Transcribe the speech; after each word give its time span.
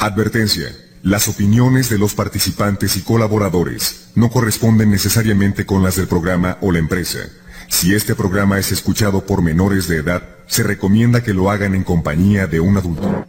Advertencia. 0.00 0.66
Las 1.02 1.28
opiniones 1.28 1.88
de 1.88 1.98
los 1.98 2.14
participantes 2.14 2.96
y 2.96 3.02
colaboradores 3.02 4.10
no 4.16 4.30
corresponden 4.30 4.90
necesariamente 4.90 5.66
con 5.66 5.82
las 5.82 5.96
del 5.96 6.08
programa 6.08 6.58
o 6.60 6.72
la 6.72 6.78
empresa. 6.80 7.20
Si 7.68 7.94
este 7.94 8.14
programa 8.16 8.58
es 8.58 8.72
escuchado 8.72 9.24
por 9.24 9.40
menores 9.40 9.86
de 9.86 9.98
edad, 9.98 10.22
se 10.46 10.62
recomienda 10.64 11.22
que 11.22 11.32
lo 11.32 11.50
hagan 11.50 11.74
en 11.74 11.84
compañía 11.84 12.46
de 12.48 12.58
un 12.58 12.76
adulto. 12.76 13.26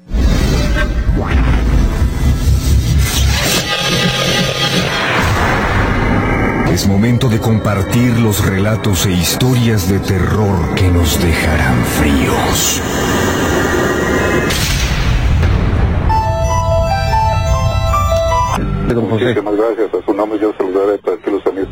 Momento 6.91 7.30
de 7.30 7.40
compartir 7.40 8.20
los 8.20 8.45
relatos 8.45 9.05
e 9.05 9.13
historias 9.13 9.90
de 9.90 9.98
terror 10.00 10.76
que 10.76 10.90
nos 10.90 11.17
dejarán 11.23 11.77
fríos. 11.86 12.81
Muchísimas 18.94 19.55
gracias. 19.55 19.94
A 19.94 20.05
su 20.05 20.14
nombre 20.14 20.38
yo 20.38 20.54
saludaré 20.58 20.98
para 20.98 21.16
que 21.16 21.31
los 21.31 21.45
amigos. 21.48 21.70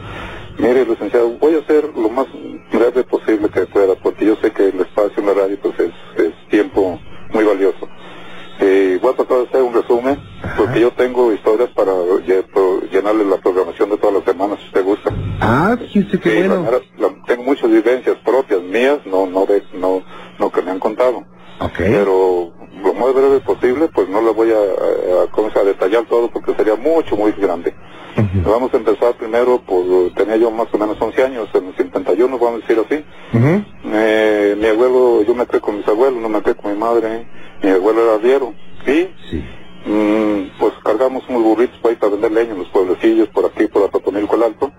Mire, 0.57 0.85
licenciado, 0.85 1.31
voy 1.37 1.55
a 1.55 1.59
hacer 1.59 1.91
lo 1.97 2.09
más 2.09 2.27
breve 2.71 3.03
posible 3.03 3.49
que 3.49 3.65
pueda, 3.65 3.95
porque 3.95 4.25
yo 4.25 4.37
sé 4.41 4.51
que 4.51 4.69
el 4.69 4.79
espacio 4.79 5.15
en 5.17 5.25
la 5.25 5.33
radio 5.33 5.59
pues 5.61 5.77
es, 5.79 5.91
es 6.15 6.49
tiempo 6.49 6.97
muy 7.33 7.43
valioso. 7.43 7.89
Eh, 8.61 8.97
voy 9.01 9.11
a 9.11 9.17
tratar 9.17 9.39
de 9.39 9.43
hacer 9.49 9.63
un 9.63 9.73
resumen, 9.73 10.17
porque 10.59 10.79
yo 10.81 10.91
tengo 10.91 11.31
historias 11.33 11.69
para 11.71 11.91
llenarle 12.91 13.25
la 13.25 13.37
programación 13.37 13.89
de 13.89 13.97
todas 13.97 14.15
las 14.17 14.23
semanas, 14.25 14.59
si 14.59 14.65
usted 14.67 14.83
gusta. 14.83 15.11
Ah, 15.41 15.75
fíjese 15.79 16.19
qué 16.19 16.29
Sí, 16.41 16.47
bueno. 16.47 16.63
la- 16.71 17.07
la- 17.07 17.15
tengo 17.25 17.43
muchas 17.43 17.69
vivencias 17.71 18.17
propias 18.25 18.61
mías, 18.61 18.99
no, 19.05 19.25
no, 19.25 19.45
de, 19.45 19.63
no, 19.73 20.01
no 20.37 20.51
que 20.51 20.61
me 20.61 20.71
han 20.71 20.79
contado. 20.79 21.23
Ok. 21.61 21.77
Pero 21.77 22.51
lo 22.83 22.93
más 22.93 23.13
breve 23.13 23.39
posible, 23.41 23.89
pues 23.93 24.07
no 24.09 24.21
le 24.21 24.31
voy 24.31 24.51
a, 24.51 24.55
a, 24.57 25.23
a- 25.23 25.63
detallar 25.63 26.05
todo 26.07 26.29
porque 26.29 26.53
sería 26.55 26.75
mucho, 26.75 27.15
muy 27.15 27.31
grande. 27.33 27.73
Vamos 28.45 28.73
a 28.73 28.77
empezar 28.77 29.13
primero 29.15 29.61
por, 29.61 30.11
tenía 30.15 30.35
yo 30.37 30.51
más 30.51 30.67
o 30.73 30.77
menos 30.77 30.97
11 30.99 31.23
años, 31.23 31.47
en 31.53 31.67
el 31.67 31.75
51, 31.75 32.37
vamos 32.37 32.61
a 32.63 32.67
decir 32.67 32.83
así. 32.85 33.03
Eh, 33.91 34.55
mi 34.59 34.65
abuelo, 34.67 35.21
yo 35.23 35.33
me 35.35 35.45
quedé 35.45 35.61
con 35.61 35.77
mis 35.77 35.87
abuelos, 35.87 36.21
no 36.21 36.27
me 36.29 36.41
quedé 36.41 36.55
con 36.55 36.71
mi 36.73 36.77
madre. 36.77 37.25
Mi 37.63 37.69
abuelo 37.69 38.03
era 38.03 38.15
arriero. 38.15 38.53
Y 38.85 39.07
Sí. 39.29 39.43
mm, 39.85 40.59
pues 40.59 40.73
cargamos 40.83 41.23
unos 41.29 41.43
burritos 41.43 41.77
para 41.79 41.93
ir 41.93 41.99
para 41.99 42.11
vender 42.11 42.18
leña 42.31 42.51
en 42.51 42.59
los 42.59 42.69
pueblecillos, 42.69 43.27
por 43.29 43.45
aquí, 43.45 43.67
por 43.67 43.83
Atotonilco 43.83 44.35
el 44.35 44.43
Alto. 44.43 44.71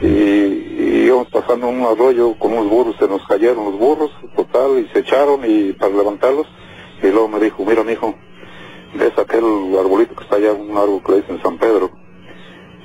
Y, 0.00 0.06
y 0.06 1.04
íbamos 1.06 1.28
pasando 1.28 1.68
un 1.68 1.82
arroyo 1.82 2.38
con 2.38 2.52
unos 2.52 2.68
burros, 2.68 2.96
se 2.98 3.06
nos 3.06 3.24
cayeron 3.26 3.64
los 3.64 3.78
burros, 3.78 4.10
total, 4.36 4.78
y 4.78 4.88
se 4.92 5.00
echaron 5.00 5.40
y 5.44 5.72
para 5.72 5.94
levantarlos. 5.94 6.46
Y 7.02 7.08
luego 7.08 7.28
me 7.28 7.40
dijo, 7.40 7.64
mira, 7.64 7.84
mijo, 7.84 8.14
ves 8.94 9.18
aquel 9.18 9.44
arbolito 9.78 10.14
que 10.14 10.24
está 10.24 10.36
allá, 10.36 10.52
un 10.52 10.76
árbol 10.76 11.02
que 11.04 11.12
le 11.12 11.20
dicen 11.22 11.42
San 11.42 11.58
Pedro. 11.58 11.90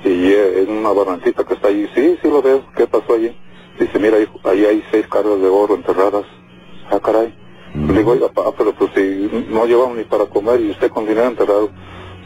Y 0.04 0.32
eh, 0.32 0.62
en 0.62 0.70
una 0.70 0.92
barrancita 0.92 1.44
que 1.44 1.54
está 1.54 1.68
allí, 1.68 1.86
sí, 1.94 2.18
sí 2.22 2.28
lo 2.28 2.42
veo, 2.42 2.64
¿qué 2.76 2.86
pasó 2.86 3.14
allí? 3.14 3.36
Dice, 3.78 3.98
mira, 3.98 4.18
hijo, 4.18 4.38
ahí 4.44 4.64
hay 4.64 4.84
seis 4.90 5.06
cargas 5.08 5.40
de 5.40 5.48
oro 5.48 5.74
enterradas. 5.74 6.24
Ah, 6.90 7.00
caray. 7.00 7.34
Le 7.74 7.92
digo, 7.92 8.12
oiga, 8.12 8.28
papá, 8.28 8.52
pero 8.58 8.74
pues 8.74 8.90
si 8.94 9.30
no 9.48 9.64
llevamos 9.64 9.96
ni 9.96 10.04
para 10.04 10.26
comer 10.26 10.60
y 10.60 10.70
usted 10.70 10.90
con 10.90 11.06
dinero 11.06 11.28
enterrado. 11.28 11.70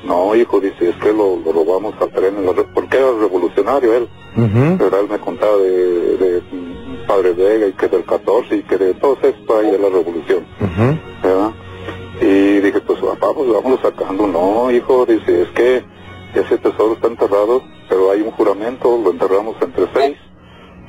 No, 0.04 0.34
hijo, 0.34 0.60
dice, 0.60 0.90
es 0.90 0.96
que 0.96 1.12
lo, 1.12 1.36
lo 1.44 1.52
robamos 1.52 1.94
al 2.00 2.10
tren, 2.10 2.36
en 2.36 2.46
la 2.46 2.52
re- 2.52 2.66
porque 2.74 2.96
era 2.98 3.10
revolucionario 3.20 3.94
él. 3.94 4.08
Pero 4.78 5.00
él 5.00 5.08
me 5.08 5.18
contaba 5.18 5.56
de, 5.56 6.16
de 6.16 6.40
mm, 6.52 7.06
Padre 7.06 7.32
Vega 7.32 7.66
y 7.68 7.72
que 7.72 7.88
del 7.88 8.04
14 8.04 8.56
y 8.56 8.62
que 8.64 8.76
de 8.76 8.94
todo 8.94 9.16
esto 9.22 9.58
ahí 9.58 9.70
de 9.70 9.78
la 9.78 9.88
revolución. 9.88 10.44
¿verdad? 11.22 11.50
Y 12.20 12.60
dije, 12.60 12.80
pues 12.80 13.00
papá, 13.00 13.28
pues 13.34 13.50
vámonos 13.52 13.80
sacando. 13.80 14.26
No, 14.26 14.70
hijo, 14.70 15.06
dice, 15.06 15.42
es 15.42 15.48
que 15.50 15.84
ese 16.34 16.58
tesoro 16.58 16.94
está 16.94 17.08
enterrado, 17.08 17.62
pero 17.88 18.10
hay 18.10 18.20
un 18.22 18.30
juramento, 18.32 18.98
lo 19.02 19.10
enterramos 19.10 19.56
entre 19.62 19.86
seis, 19.94 20.16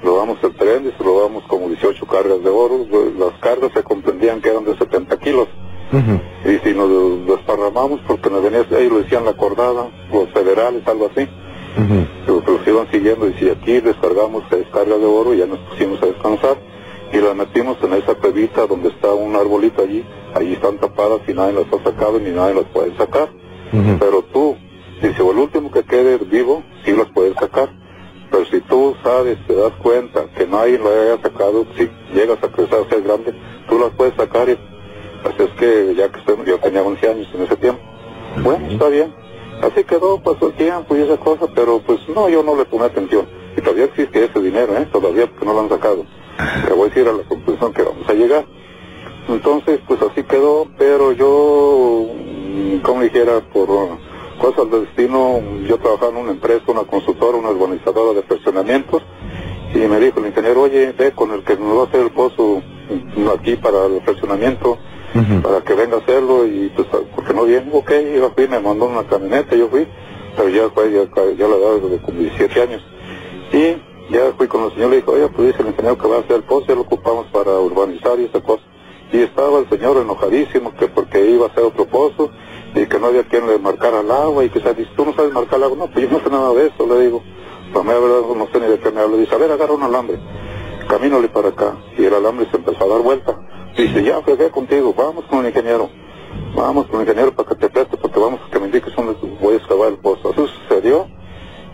lo 0.03 0.18
damos 0.18 0.44
al 0.44 0.53
tren, 0.56 0.84
dice, 0.84 0.97
lo 1.03 1.22
damos 1.22 1.44
como 1.47 1.68
18 1.70 2.06
cargas 2.08 2.44
de 2.44 2.50
oro, 2.50 2.86
las 3.20 3.40
cargas 3.40 3.72
se 3.74 3.84
comprendían 3.84 4.42
que 4.42 4.50
eran 4.50 4.66
de 4.66 4.76
70 4.78 5.18
kilos. 5.20 5.47
Y 5.91 6.57
si 6.68 6.73
nos 6.73 7.25
desparramamos, 7.28 8.01
porque 8.07 8.29
nos 8.29 8.44
venía, 8.44 8.66
ahí 8.78 8.90
lo 8.90 9.00
decían 9.00 9.25
la 9.25 9.34
cordada, 9.34 9.88
los 10.12 10.29
federales, 10.31 10.85
algo 10.88 11.09
así, 11.12 11.28
pero 12.25 12.41
los 12.46 12.68
iban 12.68 12.90
siguiendo, 12.91 13.28
y 13.28 13.34
si 13.34 13.50
aquí 13.50 13.79
descargamos 13.79 14.44
seis 14.50 14.66
cargas 14.73 15.00
de 15.00 15.06
oro, 15.06 15.34
ya 15.34 15.46
nos 15.46 15.59
pusimos 15.59 16.01
a 16.03 16.07
descansar, 16.07 16.57
y 17.13 17.18
las 17.18 17.35
metimos 17.35 17.78
en 17.84 17.94
esa 17.94 18.16
cuevita 18.16 18.66
donde 18.68 18.90
está 18.90 19.13
un 19.13 19.35
arbolito 19.35 19.84
allí, 19.84 20.03
allí 20.34 20.53
están 20.53 20.78
tapadas 20.78 21.22
y 21.28 21.34
nadie 21.34 21.53
las 21.53 21.72
ha 21.72 21.84
sacado 21.84 22.19
ni 22.19 22.31
nadie 22.31 22.56
las 22.56 22.66
puede 22.66 22.96
sacar. 22.97 23.29
Pero 24.00 24.22
tú, 24.34 24.56
dice, 25.02 25.22
el 25.22 25.38
último 25.38 25.72
que 25.72 25.84
quede 25.84 26.17
vivo, 26.17 26.63
sí 26.84 26.94
las 26.94 27.07
puedes 27.12 27.35
sacar. 27.35 27.69
Pero 28.31 28.46
si 28.46 28.59
tú 28.62 28.96
sabes, 29.03 29.38
te 29.47 29.56
das 29.56 29.72
cuenta 29.81 30.25
que 30.35 30.47
nadie 30.47 30.78
lo 30.78 30.90
haya 30.90 31.22
sacado, 31.22 31.66
si 31.78 31.90
llegas 32.13 32.44
a 32.44 32.47
crecer 32.50 32.79
a 32.85 32.90
ser 32.90 33.02
grande, 33.03 33.34
tú 33.69 33.79
las 33.79 33.91
puedes 33.91 34.16
sacar 34.16 34.50
y 34.50 34.57
así 35.25 35.44
es 35.44 35.52
que 35.59 35.96
ya 35.96 36.09
que 36.12 36.19
estoy, 36.19 36.38
yo 36.46 36.59
tenía 36.59 36.81
11 36.81 37.09
años 37.09 37.28
en 37.34 37.41
ese 37.41 37.56
tiempo. 37.58 37.81
Bueno, 38.44 38.68
está 38.68 38.90
bien. 38.90 39.13
Así 39.62 39.84
quedó, 39.84 40.22
pasó 40.22 40.47
el 40.47 40.53
tiempo 40.53 40.96
y 40.96 41.02
esa 41.02 41.18
cosa, 41.18 41.47
pero 41.56 41.80
pues 41.80 42.00
no, 42.09 42.28
yo 42.30 42.44
no 42.44 42.56
le 42.56 42.66
tomé 42.66 42.86
atención. 42.86 43.28
Y 43.58 43.62
todavía 43.62 43.85
existe 43.85 44.25
ese 44.25 44.40
dinero, 44.41 44.78
¿eh? 44.78 44.88
Todavía 44.91 45.28
porque 45.28 45.46
no 45.46 45.53
lo 45.53 45.62
han 45.62 45.69
sacado. 45.69 46.06
Le 46.68 46.74
voy 46.74 46.88
a 46.88 46.90
decir 46.90 47.08
a 47.08 47.14
la 47.14 47.24
conclusión 47.24 47.74
que 47.74 47.84
vamos 47.84 48.08
a 48.09 48.14
llegar. 48.14 48.46
Entonces, 49.30 49.80
pues 49.88 50.02
así 50.02 50.24
quedó, 50.24 50.68
pero 50.78 51.12
yo, 51.14 52.08
mm, 52.14 52.80
como 52.80 53.02
dijera, 53.02 53.40
por 53.52 53.69
cosas 54.40 54.69
del 54.69 54.85
destino, 54.85 55.41
yo 55.68 55.78
trabajaba 55.78 56.12
en 56.12 56.18
una 56.18 56.31
empresa, 56.31 56.64
una 56.68 56.84
consultora, 56.84 57.38
una 57.38 57.50
urbanizadora 57.50 58.14
de 58.14 58.24
fraccionamientos, 58.24 59.02
y 59.74 59.80
me 59.80 60.00
dijo 60.00 60.19
el 60.19 60.28
ingeniero, 60.28 60.62
oye, 60.62 60.91
ve 60.91 61.12
con 61.12 61.31
el 61.31 61.44
que 61.44 61.56
nos 61.58 61.78
va 61.78 61.81
a 61.81 61.85
hacer 61.85 62.02
el 62.02 62.12
pozo 62.12 62.62
aquí 63.34 63.56
para 63.56 63.85
el 63.85 64.02
para 65.42 65.62
que 65.62 65.74
venga 65.74 65.98
a 65.98 66.00
hacerlo, 66.00 66.46
y 66.46 66.72
pues, 66.76 66.88
porque 67.16 67.34
no 67.34 67.46
viene, 67.46 67.70
ok, 67.72 67.92
yo 68.16 68.31
fui, 68.36 68.48
me 68.48 68.59
mandó 68.59 68.86
una 68.86 69.03
camioneta, 69.03 69.56
yo 69.56 69.70
fui, 69.70 69.88
pero 70.36 70.50
ya 70.50 70.70
fue, 70.70 70.92
ya, 70.92 71.48
la 71.48 71.56
edad 71.56 71.81
de 71.90 71.98
como 72.02 72.20
17 72.20 72.62
años, 72.62 72.84
y 73.53 73.78
ya 74.14 74.34
fui 74.38 74.48
con 74.48 74.66
el 74.66 74.72
señor, 74.74 74.90
le 74.90 74.98
dijo, 74.98 75.12
oye, 75.14 75.28
pues 75.30 75.48
dice 75.48 75.62
el 75.62 75.70
ingeniero 75.70 75.98
que 75.98 76.08
va 76.08 76.18
a 76.18 76.20
hacer 76.20 76.36
el 76.38 76.44
pozo, 76.44 76.68
ya 76.68 76.76
lo 76.76 76.81
ocupamos 76.81 77.28
para 77.28 77.52
urbanizar 77.59 78.20
y 78.20 78.26
esa 78.26 78.42
cosa. 78.42 78.64
Y 79.12 79.22
estaba 79.22 79.59
el 79.59 79.70
señor 79.70 79.98
enojadísimo 79.98 80.74
que 80.76 80.88
porque 80.88 81.26
iba 81.30 81.46
a 81.46 81.50
hacer 81.50 81.64
otro 81.64 81.86
pozo 81.86 82.32
y 82.76 82.86
que 82.88 83.00
no 83.00 83.08
había 83.08 83.24
quien 83.24 83.47
le 83.47 83.58
marcara 83.59 84.02
el 84.02 84.12
agua 84.12 84.44
y 84.44 84.50
que 84.50 84.59
se 84.59 84.74
dice, 84.74 84.92
tú 84.97 85.06
no 85.06 85.14
sabes 85.14 85.32
marcar 85.32 85.58
el 85.58 85.64
agua. 85.64 85.78
No, 85.78 85.88
pues 85.88 86.09
yo 86.09 86.18
no 86.18 86.24
sé 86.24 86.30
nada 86.30 86.53
de 86.53 86.68
eso, 86.68 86.86
le 86.86 87.06
digo. 87.06 87.24
Pues 87.72 87.86
la 87.86 87.94
verdad 87.94 88.22
no 88.36 88.47
sé 88.52 88.59
ni 88.59 88.68
de 88.68 88.80
qué 88.80 88.92
me 88.92 89.02
habla. 89.02 89.18
Dice, 89.18 89.34
a 89.34 89.38
ver, 89.38 89.52
agarra 89.52 89.74
un 89.74 89.84
alambre, 89.84 90.20
camínale 90.90 91.30
para 91.30 91.50
acá. 91.50 91.78
Y 91.97 92.06
el 92.06 92.14
alambre 92.14 92.47
se 92.52 92.58
empezó 92.58 92.84
a 92.84 92.88
dar 92.88 93.02
vuelta. 93.02 93.40
Dice, 93.78 94.03
ya 94.03 94.22
fregué 94.22 94.50
contigo, 94.52 94.94
vamos 94.97 95.25
con 95.25 95.40
el 95.40 95.47
ingeniero. 95.47 95.90
Vamos 96.56 96.88
con 96.88 97.02
el 97.02 97.08
ingeniero 97.08 97.34
para 97.36 97.50
que 97.50 97.56
te 97.56 97.69
preste 97.69 97.97
porque 97.97 98.19
vamos 98.19 98.40
a 98.46 98.50
que 98.50 98.59
me 98.59 98.66
indiques 98.68 98.96
dónde 98.96 99.16
voy 99.41 99.53
a 99.56 99.58
excavar 99.58 99.90
el 99.90 99.97
pozo. 99.97 100.31
Eso 100.31 100.47
sucedió. 100.47 101.08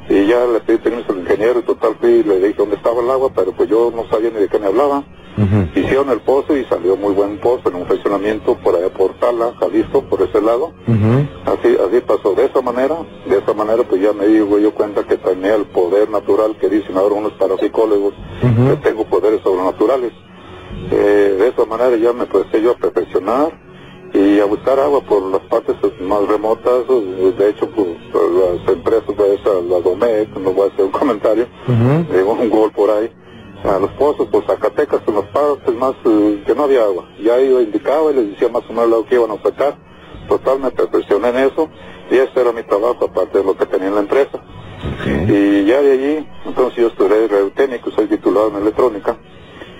Y 0.09 0.25
ya 0.25 0.45
le 0.45 0.59
pedí 0.61 0.78
permiso 0.79 1.11
al 1.11 1.19
ingeniero 1.19 1.59
y 1.59 1.63
total 1.63 1.95
fui 2.00 2.09
y 2.09 2.23
le 2.23 2.40
dije 2.40 2.56
dónde 2.57 2.75
estaba 2.75 3.01
el 3.01 3.09
agua, 3.09 3.29
pero 3.35 3.51
pues 3.51 3.69
yo 3.69 3.91
no 3.95 4.07
sabía 4.09 4.31
ni 4.31 4.40
de 4.40 4.47
qué 4.50 4.57
me 4.59 4.67
hablaba. 4.67 5.03
Ujú. 5.38 5.79
Hicieron 5.79 6.09
el 6.09 6.19
pozo 6.22 6.57
y 6.57 6.66
salió 6.66 6.97
muy 6.97 7.13
buen 7.13 7.40
pozo 7.40 7.69
en 7.69 7.75
un 7.75 7.85
fraccionamiento 7.85 8.56
por 8.57 8.75
allá 8.75 8.90
por 8.90 9.13
Tala, 9.19 9.53
Jalisco, 9.59 10.01
por 10.03 10.22
ese 10.22 10.41
lado. 10.41 10.73
Ujú. 10.88 11.28
Así, 11.45 11.78
así 11.88 12.01
pasó. 12.01 12.34
De 12.34 12.46
esa 12.46 12.61
manera, 12.61 12.97
de 13.29 13.37
esa 13.37 13.53
manera 13.53 13.84
pues 13.84 14.02
ya 14.02 14.11
me 14.11 14.28
digo 14.28 14.58
yo 14.59 14.73
cuenta 14.73 15.03
que 15.03 15.17
tenía 15.17 15.55
el 15.55 15.66
poder 15.66 16.09
natural 16.09 16.58
que 16.59 16.67
dicen 16.67 16.97
ahora 16.97 17.16
unos 17.16 17.34
parapsicólogos, 17.34 18.14
que 18.41 18.76
tengo 18.90 19.05
poderes 19.05 19.41
sobrenaturales. 19.43 20.11
Eh, 20.91 21.35
de 21.40 21.47
esa 21.47 21.66
manera 21.66 21.96
ya 21.96 22.11
me 22.11 22.23
empecé 22.23 22.61
yo 22.61 22.72
a 22.72 22.76
perfeccionar 22.76 23.53
y 24.14 24.41
a 24.41 24.46
buscar 24.46 24.78
agua 24.78 24.99
por 25.02 25.23
las 25.23 25.40
partes 25.43 25.76
más 26.02 26.28
remotas. 26.28 26.85
De 26.88 27.49
hecho, 27.49 27.70
pues, 27.70 27.88
las 28.14 28.76
empresas 28.76 29.16
de 29.16 29.70
la 29.70 29.79
Domec, 29.79 30.29
no 30.38 30.52
voy 30.52 30.70
a 30.70 30.73
hacer 30.73 30.85
un 30.85 30.91
comentario, 30.91 31.47
digo, 32.14 32.34
un 32.34 32.49
gol 32.49 32.72
por 32.72 32.90
ahí, 32.90 33.09
a 33.64 33.79
los 33.79 33.90
pozos, 33.91 34.28
por 34.28 34.46
Zacatecas, 34.46 35.02
en 35.08 35.16
las 35.16 35.26
partes 35.26 35.73
más 35.76 35.93
eh, 36.05 36.43
que 36.46 36.53
no 36.53 36.64
había 36.64 36.84
agua. 36.84 37.08
Ya 37.23 37.40
yo 37.40 37.61
indicaba 37.61 38.11
y 38.11 38.16
les 38.16 38.32
decía 38.32 38.49
más 38.49 38.64
o 38.70 38.73
menos 38.73 38.90
lo 38.90 39.05
que 39.05 39.16
iban 39.16 39.32
a 39.32 39.41
sacar. 39.41 39.78
Total, 40.28 40.59
me 40.59 40.72
perfeccioné 40.72 41.29
en 41.29 41.38
eso 41.38 41.70
y 42.09 42.16
ese 42.16 42.41
era 42.41 42.52
mi 42.52 42.64
trabajo, 42.64 43.05
aparte 43.05 43.38
de 43.38 43.43
lo 43.46 43.55
que 43.55 43.66
tenía 43.66 43.88
en 43.88 43.96
la 43.96 44.02
empresa. 44.02 44.43
Y 45.05 45.66
ya 45.66 45.82
de 45.82 45.91
allí, 45.91 46.28
entonces 46.46 46.76
yo 46.78 46.88
estudié 46.88 47.28
técnico, 47.55 47.91
soy 47.91 48.08
titulado 48.08 48.49
en 48.49 48.58
electrónica 48.58 49.17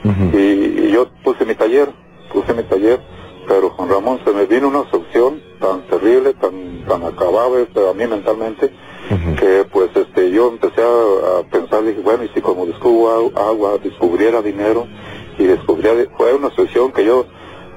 Y, 0.04 0.38
y 0.38 0.92
yo 0.92 1.08
puse 1.24 1.46
mi 1.46 1.56
taller, 1.56 1.90
puse 2.34 2.54
mi 2.54 2.64
taller, 2.64 3.00
pero 3.48 3.70
Juan 3.72 3.90
Ramón 3.90 4.20
se 4.26 4.32
me 4.32 4.46
vino 4.46 4.68
una 4.68 4.90
succión 4.90 5.42
tan 5.60 5.82
terrible, 5.88 6.34
tan, 6.36 6.86
tan 6.88 7.04
acabable 7.04 7.66
para 7.68 7.94
mí 7.94 8.08
mentalmente, 8.08 8.72
que 9.40 9.66
pues 9.72 9.90
este 9.96 10.32
yo 10.32 10.50
empecé 10.50 10.82
a, 10.82 11.40
a 11.40 11.44
pensar, 11.44 11.84
dije, 11.84 12.00
bueno, 12.02 12.24
y 12.24 12.30
si 12.30 12.42
como 12.42 12.66
descubro 12.66 13.32
agua, 13.36 13.78
descubriera 13.84 14.42
dinero 14.42 14.88
y 15.38 15.44
descubriera, 15.44 16.06
fue 16.18 16.34
una 16.34 16.50
sesión 16.56 16.92
que 16.92 17.06
yo 17.06 17.26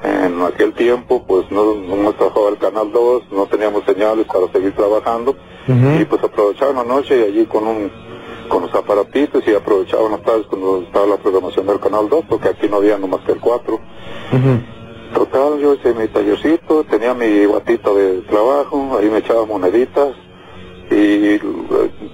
en 0.03 0.41
aquel 0.43 0.75
tiempo 0.75 1.25
pues 1.27 1.51
no, 1.51 1.75
no 1.75 2.13
trabajaba 2.13 2.51
el 2.51 2.59
Canal 2.59 2.93
2, 2.93 3.23
no 3.33 3.47
teníamos 3.47 3.85
señales 3.85 4.27
para 4.27 4.53
seguir 4.53 4.75
trabajando. 4.75 5.35
Y 5.67 6.05
pues 6.05 6.23
aprovechaba 6.23 6.73
la 6.75 6.85
noche 6.85 7.19
y 7.19 7.23
allí 7.23 7.47
con 7.47 7.67
un 7.67 7.91
con 8.49 8.63
los 8.63 8.75
aparatitos 8.75 9.43
y 9.47 9.55
aprovechaba 9.55 10.09
las 10.09 10.23
tardes 10.23 10.47
cuando 10.47 10.83
estaba 10.83 11.07
la 11.07 11.17
programación 11.17 11.67
del 11.67 11.81
Canal 11.81 12.09
2 12.09 12.25
porque 12.29 12.49
aquí 12.49 12.69
no 12.69 12.77
había 12.77 12.99
nomás 12.99 13.21
que 13.23 13.33
el 13.33 13.41
4. 13.41 13.81
Total, 15.15 15.59
yo 15.61 15.75
hice 15.75 15.95
mi 15.95 16.09
tallercito, 16.09 16.85
tenía 16.85 17.15
mi 17.15 17.47
batito 17.47 17.95
de 17.95 18.23
trabajo, 18.23 18.99
ahí 18.99 19.09
me 19.09 19.19
echaba 19.19 19.47
moneditas 19.47 20.15
y 20.91 21.39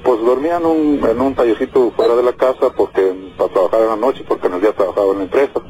pues 0.04 0.20
dormía 0.20 0.58
en 0.58 0.66
un, 0.66 1.00
en 1.08 1.20
un 1.20 1.34
tallercito 1.34 1.90
fuera 1.96 2.14
de 2.14 2.22
la 2.22 2.32
casa 2.32 2.70
porque 2.76 3.14
para 3.36 3.52
trabajar 3.52 3.80
en 3.82 3.88
la 3.88 3.96
noche 3.96 4.24
porque 4.26 4.46
en 4.46 4.54
el 4.54 4.60
día 4.60 4.72
trabajaba 4.72 5.12
en 5.12 5.18
la 5.18 5.24
empresa. 5.24 5.60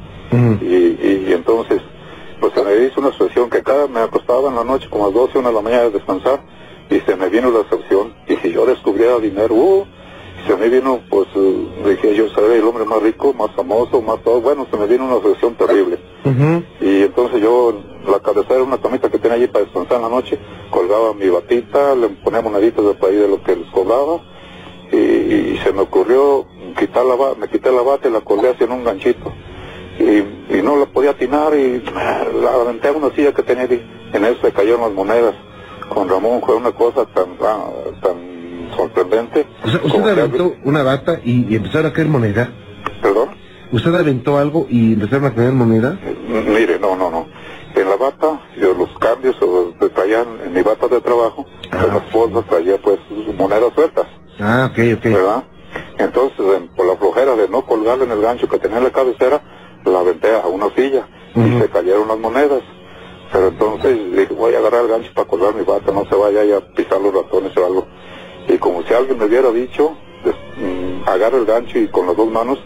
y, 0.60 1.28
y 1.28 1.32
entonces 1.32 1.80
pues 2.40 2.52
se 2.54 2.62
me 2.62 2.86
hizo 2.86 3.00
una 3.00 3.12
situación 3.12 3.50
que 3.50 3.62
cada 3.62 3.86
me 3.86 4.00
acostaba 4.00 4.48
en 4.48 4.56
la 4.56 4.64
noche 4.64 4.88
como 4.90 5.04
a 5.04 5.08
las 5.08 5.14
12, 5.14 5.38
una 5.38 5.48
de 5.50 5.54
la 5.54 5.60
mañana 5.60 5.82
a 5.84 5.90
descansar 5.90 6.40
y 6.88 6.98
se 7.00 7.14
me 7.14 7.28
vino 7.28 7.50
la 7.50 7.60
excepción 7.60 8.14
y 8.26 8.36
si 8.36 8.52
yo 8.52 8.66
descubriera 8.66 9.18
dinero, 9.18 9.54
uh, 9.54 9.86
se 10.46 10.56
me 10.56 10.68
vino, 10.68 11.00
pues 11.08 11.28
uh, 11.34 11.88
dije 11.88 12.14
yo 12.14 12.28
seré 12.30 12.58
el 12.58 12.64
hombre 12.64 12.84
más 12.84 13.02
rico, 13.02 13.32
más 13.34 13.50
famoso, 13.52 14.00
más 14.02 14.22
todo, 14.22 14.40
bueno, 14.40 14.66
se 14.70 14.76
me 14.76 14.86
vino 14.86 15.06
una 15.06 15.16
excepción 15.16 15.54
terrible. 15.54 15.98
Y 16.80 17.02
entonces 17.02 17.40
yo, 17.42 17.74
la 18.06 18.20
cabecera 18.20 18.56
era 18.56 18.64
una 18.64 18.78
camita 18.78 19.10
que 19.10 19.18
tenía 19.18 19.36
allí 19.36 19.46
para 19.48 19.64
descansar 19.64 19.96
en 19.96 20.02
la 20.02 20.08
noche, 20.08 20.38
colgaba 20.70 21.14
mi 21.14 21.28
batita, 21.28 21.94
le 21.94 22.08
ponía 22.08 22.42
moneditas 22.42 22.84
de 22.84 23.06
ahí 23.06 23.16
de 23.16 23.28
lo 23.28 23.42
que 23.42 23.56
les 23.56 23.68
cobraba 23.70 24.20
y, 24.92 24.96
y 24.96 25.60
se 25.62 25.72
me 25.72 25.82
ocurrió 25.82 26.46
quitar 26.78 27.04
la 27.04 27.16
me 27.38 27.48
quité 27.48 27.70
la 27.70 27.82
bata 27.82 28.08
y 28.08 28.12
la 28.12 28.20
colgué 28.20 28.54
en 28.58 28.72
un 28.72 28.84
ganchito 28.84 29.32
y, 29.98 30.56
y 30.56 30.62
no 30.62 30.76
la 30.76 30.86
podía 30.86 31.10
atinar 31.10 31.54
y 31.54 31.82
la 31.82 32.54
aventé 32.54 32.88
a 32.88 32.92
una 32.92 33.14
silla 33.14 33.32
que 33.32 33.42
tenía 33.42 33.64
y 33.64 33.82
en 34.12 34.24
eso 34.24 34.40
se 34.42 34.52
cayeron 34.52 34.80
las 34.80 34.92
monedas. 34.92 35.34
Con 35.88 36.08
Ramón 36.08 36.40
fue 36.40 36.54
una 36.54 36.72
cosa 36.72 37.04
tan, 37.06 37.36
ah, 37.42 37.68
tan 38.00 38.29
sorprendente. 38.82 39.46
O 39.64 39.68
sea, 39.68 39.80
usted 39.84 39.90
como 39.90 40.04
que- 40.04 40.10
aventó 40.10 40.54
una 40.64 40.82
bata 40.82 41.20
y, 41.24 41.52
y 41.52 41.56
empezaron 41.56 41.86
a 41.90 41.92
caer 41.92 42.08
moneda. 42.08 42.50
Perdón. 43.02 43.30
Usted 43.72 43.94
aventó 43.94 44.36
algo 44.38 44.66
y 44.68 44.94
empezaron 44.94 45.26
a 45.26 45.34
caer 45.34 45.52
moneda. 45.52 45.98
M- 46.02 46.42
Mire, 46.42 46.78
no, 46.78 46.96
no, 46.96 47.10
no. 47.10 47.26
En 47.74 47.88
la 47.88 47.96
bata, 47.96 48.40
yo 48.60 48.74
los 48.74 48.88
cambios 48.98 49.36
que 49.78 49.88
traían 49.90 50.26
en 50.44 50.52
mi 50.52 50.62
bata 50.62 50.88
de 50.88 51.00
trabajo, 51.00 51.46
Ah. 51.70 51.84
en 51.86 51.94
las 51.94 52.12
bolsas 52.12 52.44
traía 52.48 52.78
pues 52.82 52.98
monedas 53.38 53.72
sueltas, 53.74 54.06
Ah, 54.40 54.68
ok, 54.72 54.78
ok. 54.96 55.04
¿verdad? 55.04 55.44
Entonces, 55.98 56.40
en- 56.56 56.68
por 56.74 56.86
la 56.86 56.96
flojera 56.96 57.36
de 57.36 57.48
no 57.48 57.64
colgarle 57.64 58.04
en 58.04 58.10
el 58.10 58.20
gancho 58.20 58.48
que 58.48 58.58
tenía 58.58 58.78
en 58.78 58.84
la 58.84 58.90
cabecera, 58.90 59.40
la 59.84 60.00
aventé 60.00 60.34
a 60.34 60.46
una 60.48 60.68
silla 60.74 61.06
y 61.36 61.38
Ujú. 61.40 61.60
se 61.60 61.68
cayeron 61.68 62.08
las 62.08 62.18
monedas. 62.18 62.62
Pero 63.32 63.48
entonces 63.48 63.96
dije, 64.16 64.34
voy 64.34 64.52
a 64.54 64.58
agarrar 64.58 64.82
el 64.82 64.88
gancho 64.88 65.10
para 65.14 65.28
colgar 65.28 65.54
mi 65.54 65.62
bata, 65.62 65.92
no 65.92 66.04
se 66.06 66.16
vaya 66.16 66.40
a 66.56 66.60
pisar 66.74 67.00
los 67.00 67.14
ratones 67.14 67.56
o 67.56 67.64
algo. 67.66 67.86
Y 68.52 68.58
como 68.58 68.82
si 68.82 68.92
alguien 68.94 69.18
me 69.18 69.26
hubiera 69.26 69.50
dicho, 69.50 69.96
mm, 70.56 71.08
agarra 71.08 71.38
el 71.38 71.44
gancho 71.46 71.78
y 71.78 71.88
con 71.88 72.06
las 72.06 72.16
dos 72.16 72.30
manos, 72.30 72.58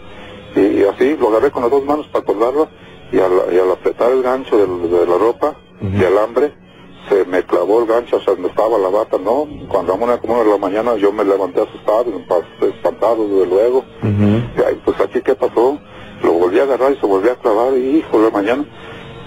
y, 0.55 0.59
y 0.59 0.83
así 0.83 1.15
lo 1.17 1.29
agarré 1.29 1.51
con 1.51 1.61
las 1.63 1.71
dos 1.71 1.83
manos 1.85 2.07
para 2.07 2.25
colgarlo, 2.25 2.67
y 3.11 3.19
al, 3.19 3.31
y 3.53 3.59
al 3.59 3.71
apretar 3.71 4.11
el 4.11 4.23
gancho 4.23 4.57
del- 4.57 4.89
de, 4.89 5.05
la 5.05 5.17
ropa, 5.17 5.55
de 5.81 6.07
alambre, 6.07 6.53
se 7.09 7.23
me 7.25 7.43
clavó 7.43 7.81
el 7.81 7.85
gancho 7.87 8.17
hasta 8.17 8.31
donde 8.31 8.47
estaba 8.49 8.77
la 8.79 8.89
bata, 8.89 9.17
¿no? 9.19 9.47
Cuando 9.67 9.93
a 9.93 9.95
una 9.95 10.17
como 10.17 10.43
de 10.43 10.49
la 10.49 10.57
mañana 10.57 10.95
yo 10.95 11.11
me 11.11 11.23
levanté 11.23 11.61
asustado, 11.61 12.05
espantado 12.61 13.27
desde 13.27 13.45
luego. 13.45 13.83
Y 14.57 14.61
ahí, 14.63 14.81
pues 14.83 14.99
aquí 14.99 15.21
qué 15.21 15.35
pasó, 15.35 15.77
lo 16.23 16.31
volví 16.33 16.59
a 16.59 16.63
agarrar 16.63 16.93
y 16.93 16.95
se 16.99 17.05
volvió 17.05 17.31
a 17.33 17.35
clavar 17.35 17.77
y 17.77 17.97
hijo 17.99 18.17
de 18.17 18.23
la 18.25 18.31
mañana. 18.31 18.65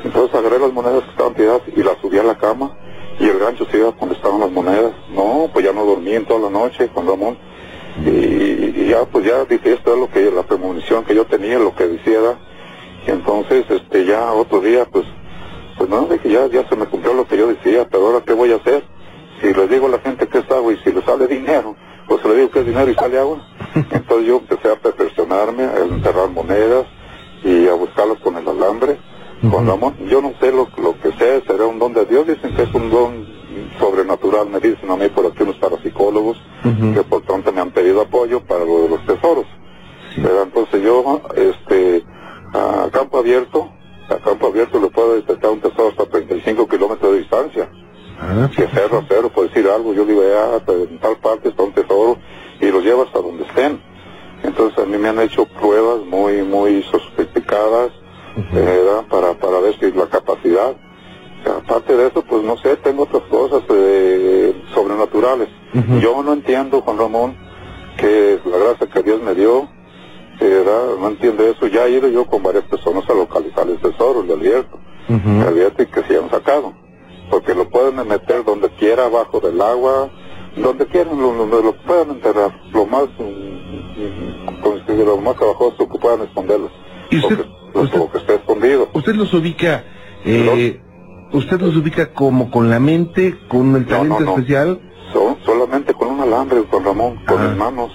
Entonces 0.05 0.35
agarré 0.35 0.59
las 0.59 0.73
monedas 0.73 1.05
que 1.05 1.11
estaban 1.11 1.35
tiradas 1.35 1.63
y 1.77 1.83
las 1.83 1.99
subí 2.01 2.19
a 2.19 2.25
la 2.25 2.37
cama 2.37 2.77
y 3.21 3.29
el 3.29 3.39
gancho 3.39 3.67
se 3.71 3.79
iba 3.79 3.91
donde 3.93 4.15
estaban 4.15 4.41
las 4.41 4.51
monedas. 4.51 4.93
No, 5.11 5.51
pues 5.53 5.65
ya 5.65 5.73
no 5.73 5.85
dormí 5.85 6.15
en 6.15 6.27
toda 6.27 6.41
la 6.41 6.51
noche 6.51 6.89
con 6.89 7.07
Ramón. 7.07 7.37
Y, 8.05 8.11
y 8.11 8.89
ya, 8.89 9.05
pues 9.07 9.25
ya 9.25 9.45
dije, 9.45 9.73
esto 9.73 9.95
es 9.95 10.01
lo 10.01 10.09
que, 10.09 10.31
la 10.31 10.45
premonición 10.45 11.05
que 11.05 11.15
yo 11.15 11.27
tenía, 11.27 11.59
lo 11.59 11.75
que 11.75 11.87
decía 11.87 12.21
era. 12.21 12.39
Y 13.07 13.11
entonces, 13.11 13.65
este, 13.69 14.05
ya 14.05 14.33
otro 14.33 14.61
día, 14.61 14.85
pues, 14.91 15.05
pues 15.77 15.91
no, 15.91 16.07
dije, 16.07 16.31
ya, 16.31 16.47
ya 16.47 16.69
se 16.69 16.77
me 16.77 16.87
cumplió 16.87 17.15
lo 17.15 17.27
que 17.27 17.37
yo 17.37 17.49
decía, 17.49 17.89
pero 17.91 18.07
ahora 18.07 18.25
qué 18.25 18.35
voy 18.35 18.53
a 18.53 18.57
hacer? 18.57 18.85
Si 19.41 19.53
les 19.53 19.71
digo 19.71 19.87
a 19.87 19.91
la 19.91 19.99
gente 20.01 20.27
que 20.29 20.39
es 20.39 20.51
agua 20.51 20.73
y 20.73 20.77
si 20.79 20.93
les 20.93 21.05
sale 21.05 21.27
dinero, 21.27 21.77
pues 22.07 22.25
le 22.25 22.35
digo 22.37 22.51
que 22.51 22.61
es 22.61 22.67
dinero 22.67 22.91
y 22.91 22.95
sale 22.95 23.19
agua. 23.19 23.39
Entonces 23.75 24.27
yo 24.27 24.37
empecé 24.39 24.71
a 24.71 24.77
perfeccionarme, 24.77 25.65
a 25.65 25.79
enterrar 25.79 26.29
monedas 26.29 26.87
y 27.45 27.69
a 27.69 27.75
buscarlas 27.75 28.19
con 28.19 28.37
el 28.37 28.49
alambre, 28.49 28.99
con 29.41 29.67
Ramón. 29.67 29.95
Yo 30.09 30.21
no 30.21 30.33
sé 30.41 30.51
lo, 30.53 30.69
lo 30.83 30.99
que 31.01 31.13
sé, 31.13 31.43
será 31.47 31.67
un 31.67 31.79
don 31.79 31.93
de 31.93 32.05
Dios, 32.07 32.27
dicen 32.27 32.55
que 32.55 32.63
es 32.63 32.75
un 32.75 32.91
don 32.91 33.27
sobrenatural, 33.79 34.49
me 34.49 34.61
dicen 34.61 34.91
a 34.91 34.97
mí 34.97 35.09
por 35.09 35.27
aquí 35.27 35.43
unos 35.43 35.57
parapsicólogos, 35.57 36.41
que 36.63 37.03
por 37.03 37.23
tanto 37.23 37.53
me 37.53 37.61
han 37.61 37.71
pedido 37.71 38.01
apoyo 38.01 38.45
para 38.45 38.65
lo 38.65 38.83
de 38.83 38.89
los 38.89 39.07
tesoros. 39.07 39.47
Pero 40.17 40.43
entonces 40.43 40.83
yo, 40.83 41.23
este, 41.37 42.05
a 42.53 42.89
campo 42.91 43.19
abierto, 43.19 43.71
a 44.09 44.17
campo 44.17 44.49
abierto 44.49 44.81
le 44.81 44.89
puedo 44.89 45.15
detectar 45.15 45.51
un 45.51 45.61
tesoro 45.61 45.89
hasta 45.89 46.07
35 46.07 46.67
kilómetros 46.69 47.13
de 47.13 47.19
distancia. 47.19 47.71
Ah, 48.21 48.49
es 48.51 48.71
cerro 48.71 48.99
a 48.99 49.07
cerro, 49.07 49.29
por 49.29 49.49
decir 49.49 49.69
algo, 49.69 49.95
yo 49.95 50.05
digo, 50.05 50.23
ya, 50.23 50.59
pues, 50.65 50.91
en 50.91 50.99
tal 50.99 51.17
parte 51.19 51.51
está 51.51 51.63
un 51.63 51.73
tesoro 51.73 52.19
y 52.61 52.67
lo 52.67 52.81
llevo 52.81 53.03
hasta 53.03 53.21
donde 53.21 53.45
estén. 53.45 53.81
Entonces 54.43 54.79
a 54.79 54.87
mí 54.87 54.99
me 54.99 55.09
han 55.09 55.21
hecho 55.21 55.47
pruebas 55.47 56.01
muy, 56.07 56.43
muy 56.43 56.83
sofisticadas, 56.85 57.08
Aparte 61.89 62.03
de 62.03 62.09
eso, 62.09 62.23
pues 62.23 62.43
no 62.45 62.57
sé, 62.59 62.77
tengo 62.77 63.05
otras 63.05 63.23
cosas 63.31 63.63
eh, 63.71 64.53
sobrenaturales. 64.75 65.49
Yo 66.01 66.23
no 66.23 66.35
entiendo, 66.35 66.83
Juan 66.83 66.99
Ramón, 66.99 67.37
que 67.97 68.39
la 68.45 68.59
gracia 68.59 68.87
que 68.89 69.03
Dios 69.03 69.23
me 69.23 69.35
dio, 69.35 69.69
¿verdad? 70.39 70.97
No 71.01 71.09
entiendo 71.09 71.45
eso. 71.49 71.67
Ya 71.69 71.87
he 71.87 71.93
ido 71.93 72.09
yo 72.09 72.27
con 72.27 72.43
varias 72.43 72.65
personas 72.65 73.09
a 73.09 73.15
localizar 73.15 73.67
el 73.69 73.79
tesoro, 73.79 74.23
el 74.23 74.31
abierto, 74.33 74.79
el 75.09 75.49
abierto 75.49 75.83
y 75.83 75.87
que 75.87 76.03
se 76.05 76.19
han 76.19 76.29
sacado. 76.31 76.75
Porque 77.31 77.55
lo 77.55 77.69
pueden 77.71 78.07
meter 78.07 78.45
donde 78.45 78.69
quiera, 78.71 79.07
abajo 79.07 79.41
del 79.41 79.59
agua, 79.61 80.11
donde 80.57 80.87
quieran, 80.87 81.19
lo, 81.19 81.33
lo, 81.47 81.47
lo 81.63 81.73
pueden 81.85 82.11
enterrar, 82.11 82.53
lo 82.73 82.85
más, 82.85 83.05
mm, 83.19 83.23
mm, 83.23 84.87
se 84.87 85.05
lo 85.05 85.17
más 85.19 85.37
abajo 85.41 85.75
que 85.79 85.87
puedan 85.99 86.21
esconderlos. 86.23 86.71
¿Y 87.11 87.19
usted- 87.19 87.39
Lo 87.39 87.73
que, 87.73 87.79
usted- 87.81 87.99
lo 87.99 88.11
que 88.13 88.19
esté 88.19 88.35
escondido. 88.35 88.89
Usted 88.93 89.15
los 89.15 89.33
ubica, 89.35 89.85
eh, 90.25 90.81
usted 91.33 91.61
los 91.61 91.77
ubica 91.77 92.13
como 92.13 92.51
con 92.51 92.71
la 92.71 92.81
mente, 92.81 93.39
con 93.49 93.75
el 93.77 93.83
No, 93.83 93.89
talento 93.89 94.21
no, 94.21 94.27
no. 94.27 94.31
especial. 94.37 94.81
So- 95.13 95.37
solamente 95.45 95.95
con 95.95 96.09
un 96.09 96.21
alambre, 96.21 96.63
con 96.65 96.85
Ramón, 96.85 97.25
con 97.27 97.39
Ah. 97.41 97.49
mis 97.49 97.57
manos. 97.57 97.93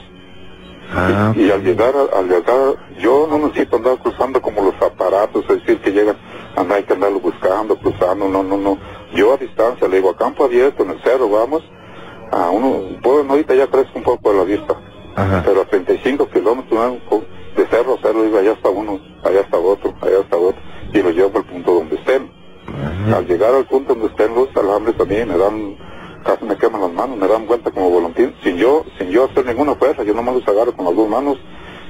Ah, 0.96 1.34
Y, 1.36 1.44
y 1.44 1.52
al 1.52 1.63
llegar, 1.63 1.94
al 2.16 2.28
llegar, 2.28 2.75
yo 3.00 3.28
no 3.30 3.40
necesito 3.48 3.78
andar 3.78 3.98
cruzando 4.00 4.42
como 4.42 4.62
los 4.62 4.75
aparatos, 4.82 5.44
es 5.50 5.58
decir, 5.60 5.80
que 5.82 5.92
llegan, 5.92 6.18
anda, 6.56 6.75
hay 6.75 6.84
que 6.84 6.94
andarlo 6.94 7.20
buscando, 7.20 7.75
cruzando, 7.78 8.28
no, 8.28 8.44
no, 8.44 8.58
no. 8.58 8.78
Yo 9.16 9.34
a 9.34 9.38
distancia, 9.38 9.88
le 9.88 9.98
digo, 9.98 10.12
a 10.12 10.18
campo 10.18 10.44
abierto, 10.46 10.84
en 10.84 10.92
el 10.92 11.02
cerro, 11.02 11.30
vamos, 11.30 11.63
a 12.32 12.50
uno, 12.52 13.00
puedo, 13.02 13.24
ahorita 13.28 13.56
ya 13.56 13.68
crezco 13.68 13.98
un 13.98 14.04
poco 14.04 14.32
de 14.32 14.38
la 14.38 14.44
vista, 14.44 14.75
Ajá. 15.16 15.42
pero 15.46 15.62
a 15.62 15.66
35 15.66 16.28
kilómetros, 16.30 17.00
¿no? 17.10 17.22
De 17.56 17.68
cerro 17.70 17.96
a 17.96 18.02
cerro, 18.02 18.24
digo, 18.24 18.38
allá 18.38 18.52
está 18.54 18.70
uno, 18.70 19.00
allá 19.24 19.40
está 19.42 19.58
otro, 19.58 19.94
allá 20.02 20.20
está 20.20 20.38
otro, 20.38 20.62
y 20.94 21.02
lo 21.02 21.10
llevo 21.12 21.38
al 21.40 21.46
punto 21.46 21.74
donde 21.75 21.96
estén. 21.96 22.30
Al 23.13 23.27
llegar 23.27 23.53
al 23.53 23.65
punto 23.65 23.94
donde 23.94 24.08
estén 24.10 24.34
los 24.34 24.50
alambres 24.56 24.96
a 25.00 25.06
mí 25.06 25.15
me 25.25 25.38
dan, 25.38 25.77
casi 26.24 26.46
me 26.46 26.56
queman 26.58 26.82
las 26.82 26.94
manos, 26.94 27.18
me 27.18 27.27
dan 27.27 27.46
vuelta 27.46 27.70
como 27.72 27.89
volantín, 27.89 28.34
sin 28.44 28.58
yo, 28.58 28.84
sin 28.98 29.10
yo 29.10 29.25
hacer 29.25 29.46
ninguna 29.46 29.75
fuerza, 29.75 30.03
yo 30.03 30.13
nomás 30.13 30.36
los 30.36 30.48
agarro 30.48 30.75
con 30.75 30.86
las 30.86 30.96
dos 30.96 31.10
manos, 31.10 31.38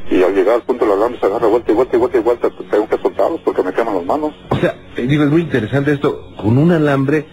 y 0.10 0.22
al 0.22 0.34
llegar 0.34 0.56
al 0.56 0.64
punto 0.64 0.86
del 0.86 0.96
alambre 0.96 1.20
se 1.20 1.26
agarra 1.26 1.48
vuelta 1.48 1.72
y 1.72 1.76
vuelta 1.76 1.96
y 1.96 2.00
vuelta 2.00 2.18
y 2.18 2.22
vuelta, 2.22 2.50
pues 2.50 2.70
tengo 2.70 2.88
que 2.88 2.98
soltarlos 2.98 3.42
porque 3.42 3.64
me 3.64 3.74
queman 3.74 3.96
las 3.96 4.06
manos. 4.06 4.34
O 4.50 4.56
sea, 4.58 4.76
eh, 4.98 5.08
digo, 5.08 5.24
es 5.24 5.30
muy 5.30 5.42
interesante 5.42 5.94
esto. 5.94 6.36
Con 6.36 6.58
un 6.58 6.72
alambre, 6.72 7.28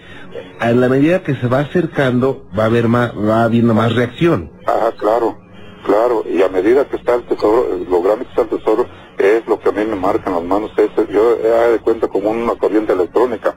a 0.59 0.71
la 0.71 0.87
medida 0.87 1.21
que 1.23 1.35
se 1.35 1.47
va 1.47 1.59
acercando, 1.59 2.47
va 2.57 2.63
a 2.63 2.67
haber 2.67 2.87
más, 2.87 3.11
va 3.17 3.43
habiendo 3.43 3.73
más 3.73 3.93
reacción. 3.95 4.51
Ajá, 4.65 4.93
claro, 4.97 5.37
claro, 5.85 6.23
y 6.31 6.41
a 6.41 6.47
medida 6.47 6.87
que 6.87 6.95
está 6.95 7.15
el 7.15 7.23
tesoro, 7.23 7.67
eh, 7.73 7.85
lo 7.89 8.01
grande 8.01 8.25
que 8.25 8.29
está 8.31 8.43
el 8.43 8.59
tesoro, 8.59 8.85
es 9.21 9.47
lo 9.47 9.59
que 9.59 9.69
a 9.69 9.71
mí 9.71 9.85
me 9.85 9.95
marcan 9.95 10.33
las 10.33 10.43
manos, 10.43 10.71
es, 10.77 10.89
yo 11.09 11.35
he 11.37 11.47
dado 11.47 11.71
de 11.73 11.79
cuenta 11.79 12.07
como 12.07 12.29
una 12.31 12.55
corriente 12.55 12.93
electrónica, 12.93 13.55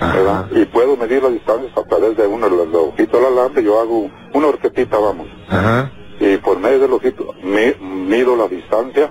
¿verdad? 0.00 0.50
Y 0.52 0.64
puedo 0.66 0.96
medir 0.96 1.22
las 1.22 1.32
distancias 1.32 1.72
a 1.76 1.82
través 1.84 2.16
de 2.16 2.26
uno, 2.26 2.48
del 2.48 2.74
ojito 2.74 3.16
del 3.18 3.26
alambre, 3.26 3.62
yo 3.62 3.80
hago 3.80 4.10
una 4.32 4.46
horquetita, 4.48 4.98
vamos, 4.98 5.26
Ajá. 5.48 5.90
y 6.20 6.36
por 6.38 6.58
medio 6.58 6.80
del 6.80 6.92
ojito 6.92 7.34
mi- 7.42 7.74
mido 7.80 8.36
la 8.36 8.48
distancia 8.48 9.10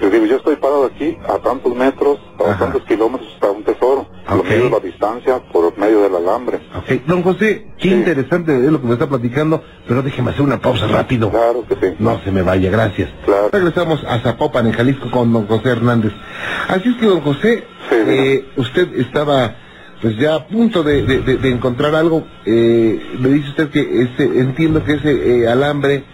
Les 0.00 0.10
digo, 0.10 0.26
yo 0.26 0.36
estoy 0.36 0.56
parado 0.56 0.84
aquí 0.86 1.16
a 1.28 1.38
tantos 1.38 1.72
metros, 1.74 2.18
a 2.44 2.50
Ajá. 2.50 2.64
tantos 2.64 2.82
kilómetros 2.82 3.32
está 3.32 3.50
un 3.52 3.62
tesoro. 3.62 4.06
Lo 4.28 4.40
Ok. 4.40 4.48
mido 4.48 4.70
la 4.70 4.80
distancia 4.80 5.38
por 5.52 5.76
medio 5.76 6.00
del 6.02 6.14
alambre. 6.16 6.58
Ok, 6.76 7.02
don 7.06 7.22
José, 7.22 7.66
qué 7.78 7.88
Sí. 7.90 7.94
interesante 7.94 8.54
es 8.56 8.72
lo 8.72 8.80
que 8.80 8.86
me 8.86 8.94
está 8.94 9.06
platicando, 9.06 9.62
pero 9.86 10.02
déjeme 10.02 10.30
hacer 10.30 10.42
una 10.42 10.58
pausa 10.60 10.86
rápido. 10.86 11.30
Claro 11.30 11.64
que 11.68 11.74
sí. 11.74 11.94
No 11.98 12.18
se 12.24 12.30
me 12.32 12.40
vaya, 12.42 12.70
gracias. 12.70 13.10
Claro. 13.26 13.50
Regresamos 13.52 14.02
a 14.04 14.18
Zapopan, 14.20 14.66
en 14.66 14.72
Jalisco, 14.72 15.10
con 15.10 15.30
don 15.32 15.46
José 15.46 15.70
Hernández. 15.70 16.12
Así 16.68 16.88
es 16.88 16.96
que, 16.96 17.06
don 17.06 17.20
José, 17.20 17.64
Sí, 17.90 17.96
eh, 18.06 18.44
usted 18.56 18.88
estaba 18.98 19.56
pues 20.00 20.16
ya 20.18 20.34
a 20.34 20.46
punto 20.46 20.82
de, 20.82 21.02
de- 21.02 21.20
de- 21.20 21.36
de 21.36 21.48
encontrar 21.50 21.94
algo. 21.94 22.26
Eh, 22.44 23.00
me 23.18 23.28
dice 23.28 23.50
usted 23.50 23.70
que 23.70 23.80
ese, 23.80 24.24
entiendo 24.24 24.82
que 24.84 24.94
ese 24.94 25.42
eh, 25.44 25.48
alambre, 25.48 26.04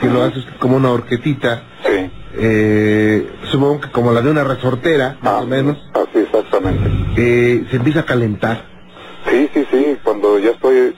que 0.00 0.08
lo 0.08 0.22
hace 0.22 0.40
usted 0.40 0.52
como 0.58 0.76
una 0.76 0.90
horquetita, 0.90 1.62
Sí. 1.84 2.09
Eh, 2.36 3.28
supongo 3.50 3.80
que 3.80 3.90
como 3.90 4.12
la 4.12 4.22
de 4.22 4.30
una 4.30 4.44
resortera, 4.44 5.16
más 5.22 5.32
Ah, 5.34 5.40
o 5.42 5.46
menos, 5.46 5.76
Así 5.94 6.18
exactamente. 6.18 6.88
eh, 7.16 7.64
se 7.70 7.76
empieza 7.76 8.00
a 8.00 8.04
calentar. 8.06 8.64
Sí, 9.28 9.48
sí, 9.54 9.66
sí. 9.70 9.98
Cuando 10.02 10.38
ya 10.38 10.50
estoy 10.50 10.94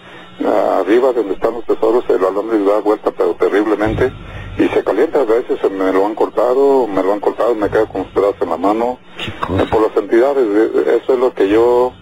ah, 0.46 0.78
arriba 0.80 1.08
de 1.08 1.14
donde 1.20 1.34
están 1.34 1.54
los 1.54 1.64
tesoros, 1.64 2.04
el 2.08 2.24
alambre 2.24 2.58
da 2.64 2.78
vuelta, 2.80 3.10
pero 3.10 3.34
terriblemente. 3.34 4.12
Y 4.58 4.68
se 4.68 4.84
calienta. 4.84 5.20
A 5.20 5.24
veces 5.24 5.58
se 5.60 5.68
me 5.70 5.92
lo 5.92 6.06
han 6.06 6.14
cortado, 6.14 6.86
me 6.86 7.02
lo 7.02 7.12
han 7.14 7.20
cortado, 7.20 7.54
me 7.54 7.68
quedo 7.70 7.86
con 7.88 8.02
los 8.02 8.10
pedazos 8.12 8.42
en 8.42 8.50
la 8.50 8.56
mano. 8.58 8.98
Eh, 9.58 9.66
por 9.70 9.82
las 9.88 9.96
entidades, 9.96 10.44
eh, 10.46 11.00
eso 11.02 11.14
es 11.14 11.18
lo 11.18 11.32
que 11.34 11.48
yo, 11.48 11.92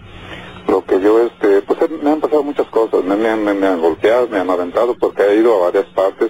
lo 0.67 0.83
que 0.85 0.99
yo, 0.99 1.21
este, 1.25 1.61
pues 1.61 1.81
eh, 1.81 1.89
me 2.03 2.11
han 2.11 2.19
pasado 2.19 2.43
muchas 2.43 2.67
cosas, 2.67 3.03
me, 3.03 3.15
me, 3.15 3.35
me- 3.37 3.53
me 3.53 3.67
han 3.67 3.79
golpeado, 3.81 4.27
me 4.27 4.37
han 4.39 4.49
aventado 4.49 4.95
porque 4.99 5.23
he 5.23 5.35
ido 5.37 5.55
a 5.63 5.71
varias 5.71 5.85
partes 5.95 6.29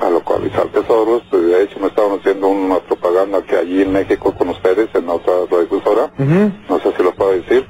a 0.00 0.10
localizar 0.10 0.66
tesoros, 0.68 1.22
de 1.30 1.62
hecho 1.62 1.78
me 1.78 1.88
estaban 1.88 2.18
haciendo 2.18 2.48
una 2.48 2.78
propaganda 2.80 3.42
que 3.42 3.56
allí 3.56 3.82
en 3.82 3.92
México 3.92 4.34
con 4.34 4.48
ustedes, 4.48 4.88
en 4.94 5.08
otra 5.08 5.32
radiodifusora, 5.50 6.12
Ujú. 6.18 6.52
no 6.68 6.80
sé 6.80 6.92
si 6.96 7.02
lo 7.02 7.12
puedo 7.14 7.32
decir. 7.32 7.66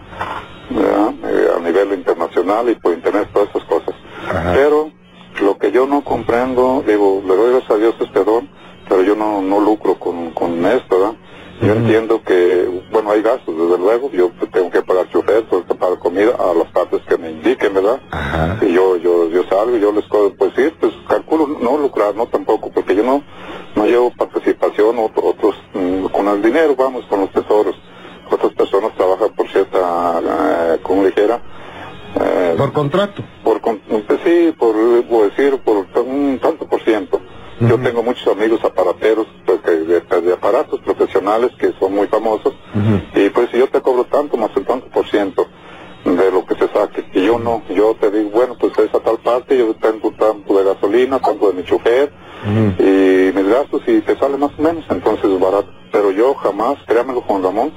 Eh, 0.72 1.48
a 1.56 1.60
nivel 1.60 1.92
internacional 1.94 2.68
y 2.68 2.76
por 2.76 2.92
internet, 2.92 3.28
todas 3.32 3.48
esas 3.50 3.64
cosas. 3.64 3.94
Ajá. 4.28 4.52
Pero 4.54 4.90
lo 5.42 5.58
que 5.58 5.72
yo 5.72 5.86
no 5.86 6.02
comprendo, 6.04 6.84
digo, 6.86 7.22
le 7.26 7.34
doy 7.34 7.50
gracias 7.52 7.70
a 7.72 7.76
Dios 7.76 7.94
este 8.00 8.24
don, 8.24 8.48
pero 8.88 9.02
yo 9.02 9.16
no, 9.16 9.42
no 9.42 9.60
lucro 9.60 9.96
con, 9.98 10.30
con 10.30 10.64
esto, 10.66 10.98
¿verdad? 10.98 11.14
Yo 11.62 11.72
entiendo 11.74 12.22
que, 12.22 12.79
hay 13.10 13.22
gastos, 13.22 13.56
desde 13.56 13.78
luego, 13.78 14.10
yo 14.12 14.30
tengo 14.52 14.70
que 14.70 14.82
pagar 14.82 15.08
chofer, 15.10 15.42
tengo 15.48 15.64
que 15.66 15.74
pagar 15.74 15.98
comida 15.98 16.34
a 16.38 16.54
las 16.54 16.68
partes 16.72 17.00
que 17.08 17.16
me 17.18 17.30
indiquen, 17.30 17.74
¿verdad? 17.74 18.00
Ajá. 18.10 18.58
Y 18.62 18.72
yo, 18.72 18.96
yo, 18.96 19.28
yo 19.28 19.44
salgo 19.44 19.76
yo 19.76 19.92
les 19.92 20.04
co- 20.06 20.32
pues 20.38 20.52
sí, 20.56 20.62
pues 20.80 20.92
calculo 21.08 21.46
no 21.60 21.76
lucrar, 21.78 22.14
no 22.14 22.26
tampoco, 22.26 22.70
porque 22.70 22.94
yo 22.94 23.02
no, 23.02 23.22
no 23.74 23.86
llevo 23.86 24.10
participación, 24.16 24.98
otro- 24.98 25.24
otros, 25.26 25.56
mm, 25.74 26.06
con 26.06 26.28
el 26.28 26.42
dinero, 26.42 26.74
vamos, 26.76 27.04
con 27.06 27.20
los 27.20 27.30
tesoros. 27.32 27.76
Otras 28.30 28.52
personas 28.54 28.92
trabajan 28.96 29.30
por 29.34 29.48
cierta, 29.48 30.20
eh, 30.24 30.78
como 30.82 31.04
dijera, 31.04 31.40
eh, 32.20 32.54
Por 32.56 32.72
contrato. 32.72 33.22
por, 33.42 33.60
pues 33.60 34.20
sí, 34.24 34.54
por, 34.58 34.74
por 35.06 35.30
decir, 35.30 35.58
por 35.64 35.86
un 36.04 36.38
tanto 36.40 36.66
por 36.68 36.80
ciento. 36.82 37.20
Yo 37.60 37.78
tengo 37.78 38.02
muchos 38.02 38.26
amigos 38.28 38.64
aparateros, 38.64 39.26
pues, 39.44 39.60
que 39.60 39.70
de, 39.72 40.00
de 40.00 40.32
aparatos 40.32 40.80
profesionales 40.80 41.50
que 41.58 41.72
son 41.78 41.94
muy 41.94 42.06
famosos. 42.06 42.54
Y 43.14 43.30
pues 43.30 43.50
si 43.50 43.58
yo 43.58 43.68
te 43.68 43.80
cobro 43.80 44.04
tanto 44.04 44.36
más 44.36 44.50
el 44.56 44.64
tanto 44.64 44.86
por 44.88 45.06
ciento 45.08 45.46
de 46.04 46.30
lo 46.32 46.46
que 46.46 46.54
se 46.54 46.68
saque, 46.68 47.04
y 47.12 47.26
yo 47.26 47.38
no, 47.38 47.62
yo 47.68 47.94
te 48.00 48.10
digo, 48.10 48.30
bueno, 48.30 48.56
pues 48.58 48.72
es 48.78 48.94
a 48.94 49.00
tal 49.00 49.18
parte, 49.18 49.58
yo 49.58 49.74
tengo 49.74 50.10
tanto 50.12 50.56
de 50.56 50.64
gasolina, 50.64 51.18
tanto 51.18 51.48
de 51.48 51.54
mi 51.54 51.64
chofer, 51.64 52.12
y 52.78 53.36
mis 53.36 53.48
gastos, 53.48 53.82
y 53.86 54.00
te 54.00 54.16
sale 54.16 54.38
más 54.38 54.50
o 54.58 54.62
menos, 54.62 54.84
entonces 54.88 55.26
es 55.26 55.38
barato. 55.38 55.68
Pero 55.92 56.10
yo 56.10 56.34
jamás, 56.34 56.78
créamelo 56.86 57.20
Juan 57.20 57.42
Ramón, 57.42 57.72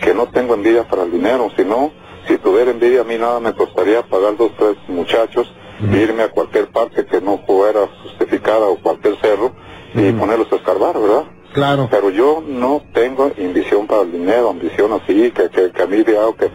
que 0.00 0.12
no 0.12 0.26
tengo 0.26 0.54
envidia 0.54 0.88
para 0.88 1.04
el 1.04 1.12
dinero, 1.12 1.50
sino, 1.56 1.92
si 2.26 2.36
tuviera 2.38 2.70
envidia 2.70 3.02
a 3.02 3.04
mí 3.04 3.16
nada 3.16 3.38
me 3.40 3.52
costaría 3.52 4.02
pagar 4.02 4.36
dos, 4.36 4.50
tres 4.58 4.76
muchachos, 4.88 5.52
irme 5.92 6.24
a 6.24 6.30
cualquier 6.30 6.72
parte 6.72 7.06
que 7.06 7.20
no 7.20 7.38
fuera 7.46 7.80
justificada 8.02 8.66
o 8.66 8.76
cualquier 8.80 9.16
cerro, 9.20 9.52
y 9.94 10.12
ponerlos 10.12 10.52
a 10.52 10.56
escarbar, 10.56 10.98
¿verdad? 10.98 11.24
Claro. 11.52 11.88
Pero 11.90 12.10
yo 12.10 12.42
no 12.46 12.82
tengo 12.92 13.30
ambición 13.38 13.86
para 13.86 14.02
el 14.02 14.12
dinero, 14.12 14.50
ambición 14.50 14.92
así, 14.92 15.30
que, 15.30 15.48
que, 15.48 15.70
que 15.70 15.82
a 15.82 15.86
mí 15.86 16.04
algo 16.08 16.36
que, 16.36 16.50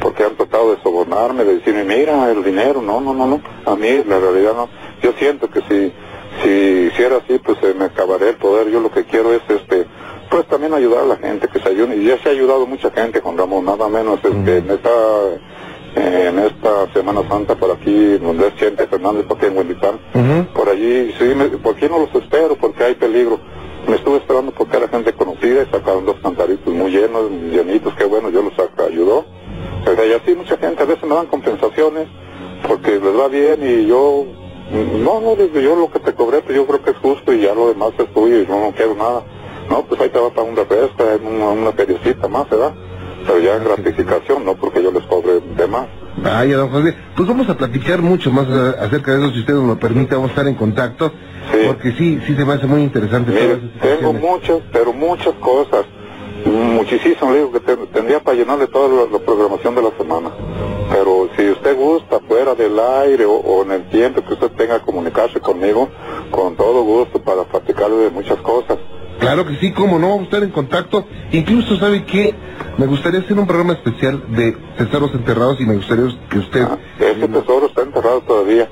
porque 0.00 0.24
han 0.24 0.36
tratado 0.36 0.74
de 0.74 0.82
sobornarme, 0.82 1.44
de 1.44 1.56
decirme, 1.56 1.84
mira, 1.84 2.30
el 2.30 2.44
dinero, 2.44 2.80
no, 2.80 3.00
no, 3.00 3.12
no, 3.12 3.26
no, 3.26 3.40
a 3.64 3.74
mí 3.76 4.02
la 4.06 4.18
realidad 4.18 4.54
no. 4.54 4.68
Yo 5.02 5.12
siento 5.18 5.48
que 5.50 5.60
si, 5.62 5.92
si 6.42 6.50
hiciera 6.92 7.16
así, 7.16 7.38
pues 7.38 7.58
se 7.60 7.74
me 7.74 7.86
acabaría 7.86 8.30
el 8.30 8.36
poder. 8.36 8.70
Yo 8.70 8.80
lo 8.80 8.90
que 8.90 9.04
quiero 9.04 9.32
es, 9.32 9.42
este, 9.48 9.86
pues 10.30 10.46
también 10.46 10.74
ayudar 10.74 11.04
a 11.04 11.06
la 11.06 11.16
gente, 11.16 11.48
que 11.48 11.58
se 11.60 11.68
ayude. 11.68 11.96
Y 11.96 12.06
ya 12.06 12.18
se 12.22 12.28
ha 12.28 12.32
ayudado 12.32 12.66
mucha 12.66 12.90
gente, 12.90 13.20
Juan 13.20 13.36
Ramón, 13.36 13.64
nada 13.64 13.88
menos, 13.88 14.20
este, 14.22 14.58
en 14.58 14.70
esta, 14.70 14.90
eh, 15.96 16.28
en 16.28 16.38
esta 16.38 16.92
Semana 16.92 17.22
Santa 17.28 17.54
por 17.56 17.70
aquí, 17.72 18.18
donde 18.18 18.48
es 18.48 18.54
Chente 18.56 18.86
Fernández, 18.86 19.24
por 19.26 19.36
aquí 19.38 19.46
en 19.46 19.56
Huentitán, 19.56 19.98
Ujú. 20.14 20.46
por 20.54 20.68
allí, 20.68 21.14
sí, 21.18 21.24
me, 21.34 21.46
¿por 21.46 21.74
qué 21.76 21.88
no 21.88 21.98
los 21.98 22.14
espero? 22.14 22.56
Porque 22.56 22.84
hay 22.84 22.94
peligro. 22.94 23.40
Me 23.86 23.96
estuve 23.96 24.16
esperando 24.18 24.52
porque 24.52 24.76
era 24.76 24.88
gente 24.88 25.12
conocida 25.12 25.62
y 25.62 25.66
sacaron 25.66 26.04
dos 26.06 26.16
cantaritos 26.20 26.74
muy 26.74 26.90
llenos, 26.90 27.30
llenitos, 27.30 27.94
qué 27.94 28.04
bueno, 28.04 28.30
yo 28.30 28.42
los 28.42 28.52
ayudó. 28.80 29.24
Y 29.86 30.12
así 30.12 30.34
mucha 30.34 30.56
gente, 30.56 30.82
a 30.82 30.86
veces 30.86 31.04
me 31.04 31.14
dan 31.14 31.26
compensaciones 31.26 32.08
porque 32.66 32.98
les 32.98 33.16
va 33.16 33.28
bien 33.28 33.60
y 33.62 33.86
yo, 33.86 34.24
no, 34.72 35.20
no, 35.20 35.36
digo, 35.36 35.60
yo 35.60 35.76
lo 35.76 35.90
que 35.90 36.00
te 36.00 36.12
cobré, 36.14 36.42
pues 36.42 36.56
yo 36.56 36.66
creo 36.66 36.82
que 36.82 36.90
es 36.90 36.96
justo 36.96 37.32
y 37.32 37.42
ya 37.42 37.54
lo 37.54 37.68
demás 37.68 37.92
es 37.98 38.12
tuyo 38.12 38.40
y 38.40 38.46
no, 38.46 38.60
no 38.60 38.72
quiero 38.72 38.96
nada. 38.96 39.22
No, 39.70 39.84
pues 39.84 40.00
ahí 40.00 40.08
te 40.08 40.18
va 40.18 40.30
para 40.30 40.48
un 40.48 40.56
refresco, 40.56 41.04
una, 41.24 41.50
una 41.50 41.72
feriecita 41.72 42.26
más, 42.26 42.48
¿verdad? 42.50 42.74
Pero 43.26 43.38
ya 43.38 43.56
en 43.56 43.64
gratificación, 43.64 44.44
no 44.44 44.56
porque 44.56 44.82
yo 44.82 44.90
les 44.90 45.04
cobre 45.04 45.40
de 45.40 45.66
más. 45.68 45.86
Vaya, 46.18 46.56
don 46.56 46.70
José. 46.70 46.94
Pues 47.14 47.28
vamos 47.28 47.48
a 47.48 47.56
platicar 47.56 48.00
mucho 48.02 48.30
más 48.32 48.46
acerca 48.48 49.12
de 49.12 49.18
eso, 49.24 49.32
si 49.34 49.40
usted 49.40 49.54
nos 49.54 49.64
lo 49.66 49.78
permite, 49.78 50.14
vamos 50.14 50.30
a 50.30 50.32
estar 50.32 50.48
en 50.48 50.54
contacto. 50.54 51.12
Sí. 51.52 51.58
Porque 51.66 51.92
sí, 51.92 52.20
sí 52.26 52.34
se 52.34 52.44
me 52.44 52.54
hace 52.54 52.66
muy 52.66 52.82
interesante 52.82 53.30
Mire, 53.32 53.60
tengo 53.80 54.12
muchas, 54.12 54.58
pero 54.72 54.92
muchas 54.92 55.34
cosas. 55.34 55.84
Muchísimo, 56.44 57.32
le 57.32 57.38
digo 57.38 57.52
que 57.52 57.60
te- 57.60 57.76
tendría 57.88 58.20
para 58.22 58.36
llenarle 58.36 58.66
toda 58.68 58.88
la, 58.88 59.10
la 59.10 59.18
programación 59.24 59.74
de 59.74 59.82
la 59.82 59.90
semana. 59.98 60.30
Pero 60.90 61.28
si 61.36 61.50
usted 61.50 61.76
gusta, 61.76 62.20
fuera 62.28 62.54
del 62.54 62.78
aire 62.78 63.24
o, 63.24 63.32
o 63.34 63.62
en 63.64 63.72
el 63.72 63.88
tiempo 63.90 64.22
que 64.24 64.34
usted 64.34 64.50
tenga 64.52 64.80
comunicarse 64.80 65.40
conmigo, 65.40 65.88
con 66.30 66.54
todo 66.56 66.82
gusto 66.84 67.20
para 67.20 67.42
platicarle 67.44 67.96
de 67.96 68.10
muchas 68.10 68.38
cosas. 68.38 68.78
Claro 69.18 69.46
que 69.46 69.56
sí, 69.56 69.72
cómo 69.72 69.98
no, 69.98 70.08
vamos 70.08 70.22
a 70.22 70.24
estar 70.24 70.42
en 70.42 70.50
contacto. 70.50 71.06
Incluso, 71.32 71.76
¿sabe 71.76 72.04
qué? 72.04 72.34
Me 72.78 72.86
gustaría 72.86 73.20
hacer 73.20 73.38
un 73.38 73.46
programa 73.46 73.72
especial 73.72 74.22
de 74.28 74.56
tesoros 74.76 75.12
enterrados 75.14 75.60
y 75.60 75.64
me 75.64 75.76
gustaría 75.76 76.04
que 76.28 76.38
usted... 76.38 76.62
Ah, 76.62 76.78
ese 77.00 77.28
tesoro 77.28 77.66
está 77.66 77.82
enterrado 77.82 78.20
todavía. 78.22 78.68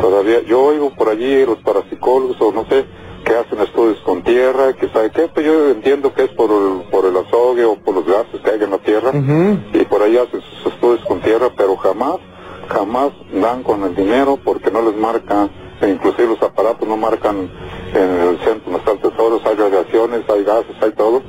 Todavía, 0.00 0.42
yo 0.42 0.62
oigo 0.62 0.94
por 0.94 1.08
allí 1.08 1.46
los 1.46 1.58
parapsicólogos 1.58 2.36
o 2.40 2.52
no 2.52 2.66
sé, 2.68 2.84
que 3.24 3.34
hacen 3.34 3.58
estudios 3.60 3.98
con 4.00 4.22
tierra, 4.22 4.74
que 4.74 4.88
sabe 4.90 5.10
qué, 5.10 5.28
pues 5.32 5.46
yo 5.46 5.70
entiendo 5.70 6.12
que 6.14 6.24
es 6.24 6.30
por 6.30 6.50
el, 6.50 6.88
por 6.90 7.06
el 7.06 7.16
azogue 7.16 7.64
o 7.64 7.76
por 7.76 7.94
los 7.94 8.06
gases 8.06 8.40
que 8.42 8.50
hay 8.50 8.62
en 8.62 8.70
la 8.70 8.78
tierra. 8.78 9.10
Y 9.72 9.84
por 9.86 10.02
ahí 10.02 10.16
hacen 10.16 10.40
sus 10.42 10.72
estudios 10.72 11.04
con 11.06 11.20
tierra, 11.22 11.48
pero 11.56 11.76
jamás, 11.76 12.16
jamás 12.68 13.12
dan 13.32 13.62
con 13.62 13.82
el 13.84 13.96
dinero 13.96 14.38
porque 14.44 14.70
no 14.70 14.82
les 14.82 14.96
marca, 14.96 15.48
e 15.80 15.88
inclusive 15.90 16.28
los 16.28 16.42
aparatos 16.42 16.88
no 16.88 16.96
marcan 16.96 17.50
en 17.94 18.20
el 18.20 18.38
centro 18.38 18.70
donde 18.72 18.78
está 18.78 18.92
el 18.92 18.98
tesoro, 19.00 19.40
hay 19.44 19.54
radiaciones, 19.54 20.20
hay 20.28 20.44
gases, 20.44 20.76
hay 20.80 20.92
todo, 20.92 21.22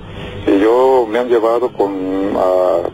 y 0.47 0.59
yo 0.59 1.05
me 1.09 1.19
han 1.19 1.27
llevado 1.27 1.71
con 1.73 1.93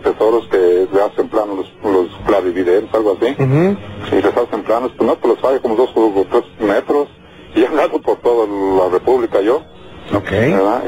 tesoros 0.03 0.47
que 0.47 0.87
le 0.91 1.01
hacen 1.01 1.29
planos, 1.29 1.57
los, 1.83 1.93
los 1.93 2.07
clarividentes, 2.25 2.93
algo 2.93 3.17
así, 3.19 3.35
Ujú. 3.41 3.77
y 4.11 4.21
les 4.21 4.37
hacen 4.37 4.63
planos, 4.63 4.91
pues 4.97 5.07
no, 5.07 5.15
pues 5.15 5.35
los 5.41 5.51
hay 5.51 5.59
como 5.59 5.75
dos 5.75 5.91
o 5.95 6.25
tres 6.29 6.43
metros, 6.59 7.07
y 7.55 7.63
han 7.65 7.75
dado 7.75 8.01
por 8.01 8.17
toda 8.17 8.47
la 8.47 8.89
república 8.91 9.41
yo, 9.41 9.61
Ok. 10.13 10.31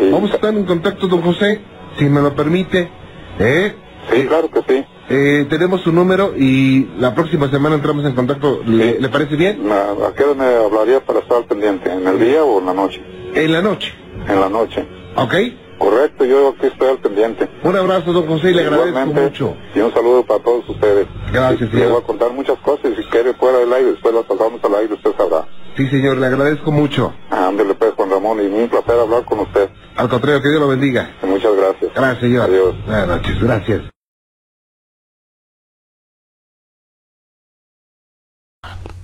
Y- 0.02 0.12
Vamos 0.12 0.32
a 0.32 0.36
estar 0.36 0.54
en 0.54 0.66
contacto, 0.66 1.08
don 1.08 1.22
José, 1.22 1.62
si 1.98 2.04
me 2.06 2.22
lo 2.22 2.36
permite. 2.36 2.92
¿Eh? 3.40 3.74
sí, 4.12 4.26
claro 4.28 4.50
que 4.52 4.60
sí, 4.68 4.86
Eh, 5.10 5.46
tenemos 5.50 5.82
su 5.82 5.92
número 5.92 6.34
y 6.36 6.88
la 6.98 7.14
próxima 7.14 7.50
semana 7.50 7.76
entramos 7.76 8.06
en 8.06 8.14
contacto. 8.16 8.62
¿Le, 8.66 8.94
Sí. 8.94 8.98
le 9.02 9.10
parece 9.10 9.36
bien? 9.36 9.72
¿a 9.72 10.14
qué 10.16 10.24
hora 10.24 10.34
me 10.34 10.46
hablaría 10.46 11.00
para 11.06 11.20
estar 11.20 11.38
al 11.38 11.46
pendiente? 11.46 11.92
¿En 11.92 12.08
el 12.08 12.20
día 12.20 12.44
o 12.44 12.60
en 12.60 12.66
la 12.66 12.74
noche? 12.74 13.02
En 13.36 13.52
la 13.52 13.62
noche. 13.62 13.94
En 14.28 14.40
la 14.40 14.50
noche. 14.50 14.86
¿Ok? 15.16 15.34
Correcto, 15.78 16.24
yo 16.26 16.50
aquí 16.58 16.68
estoy 16.68 16.88
al 16.88 16.98
pendiente. 17.00 17.50
Un 17.64 17.76
abrazo, 17.76 18.14
don 18.14 18.26
José, 18.28 18.52
y 18.52 18.54
le 18.54 18.62
agradezco 18.62 19.06
mucho. 19.08 19.56
Y 19.76 19.80
un 19.80 19.94
saludo 19.94 20.26
para 20.26 20.42
todos 20.42 20.68
ustedes. 20.70 21.06
Gracias, 21.34 21.70
Y 21.74 21.76
Le 21.76 21.88
voy 21.88 22.02
a 22.02 22.06
contar 22.06 22.32
muchas 22.32 22.58
cosas 22.60 22.92
y 22.92 22.96
si 22.96 23.04
quiere 23.10 23.34
fuera 23.34 23.60
del 23.60 23.72
aire, 23.74 23.92
después 23.92 24.14
las 24.16 24.24
pasamos 24.24 24.64
al 24.64 24.76
aire, 24.76 24.94
usted 24.94 25.12
sabrá. 25.18 25.46
Sí, 25.76 25.88
señor, 25.90 26.18
le 26.18 26.28
agradezco 26.28 26.72
mucho. 26.72 27.14
Ándele 27.30 27.76
pues, 27.76 27.92
Juan 27.96 28.10
Ramón, 28.10 28.40
y 28.42 28.46
un 28.48 28.70
placer 28.70 28.98
hablar 28.98 29.26
con 29.26 29.42
usted. 29.42 29.70
Al 29.98 30.08
contrario, 30.08 30.42
que 30.42 30.50
Dios 30.50 30.62
lo 30.62 30.70
bendiga. 30.70 31.12
Muchas 31.24 31.52
gracias. 31.56 31.92
Gracias, 31.94 32.20
señor. 32.22 32.50
Adiós. 32.50 32.76
Buenas 32.86 33.08
noches, 33.08 33.40
gracias. 33.42 33.95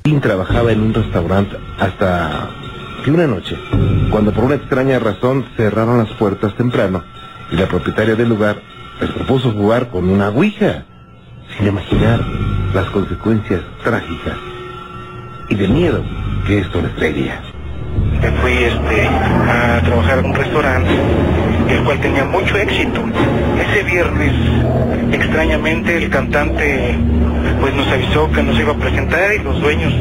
Trabajaba 0.03 0.71
en 0.71 0.81
un 0.81 0.93
restaurante 0.93 1.57
hasta 1.79 2.49
que 3.03 3.11
una 3.11 3.27
noche, 3.27 3.57
cuando 4.09 4.31
por 4.31 4.45
una 4.45 4.55
extraña 4.55 4.99
razón 4.99 5.45
cerraron 5.55 5.97
las 5.99 6.09
puertas 6.13 6.55
temprano 6.55 7.03
y 7.51 7.55
la 7.55 7.67
propietaria 7.67 8.15
del 8.15 8.29
lugar 8.29 8.61
les 8.99 9.09
propuso 9.11 9.51
jugar 9.51 9.89
con 9.89 10.09
una 10.09 10.29
ouija, 10.29 10.85
sin 11.57 11.67
imaginar 11.67 12.19
las 12.73 12.89
consecuencias 12.89 13.61
trágicas 13.83 14.37
y 15.49 15.55
de 15.55 15.67
miedo 15.67 16.03
que 16.45 16.59
esto 16.59 16.81
les 16.81 16.95
traería. 16.95 17.41
Me 18.21 18.31
fui 18.31 18.53
este, 18.53 19.07
a 19.07 19.81
trabajar 19.83 20.19
en 20.19 20.25
un 20.25 20.35
restaurante, 20.35 20.91
el 21.71 21.83
cual 21.83 21.99
tenía 21.99 22.25
mucho 22.25 22.57
éxito. 22.57 23.01
Ese 23.59 23.83
viernes, 23.83 24.33
extrañamente, 25.11 25.97
el 25.97 26.09
cantante 26.09 26.95
pues 27.59 27.73
nos 27.73 27.87
avisó 27.87 28.31
que 28.31 28.43
nos 28.43 28.59
iba 28.59 28.73
a 28.73 28.77
presentar 28.77 29.33
y 29.33 29.39
los 29.39 29.59
dueños 29.61 29.93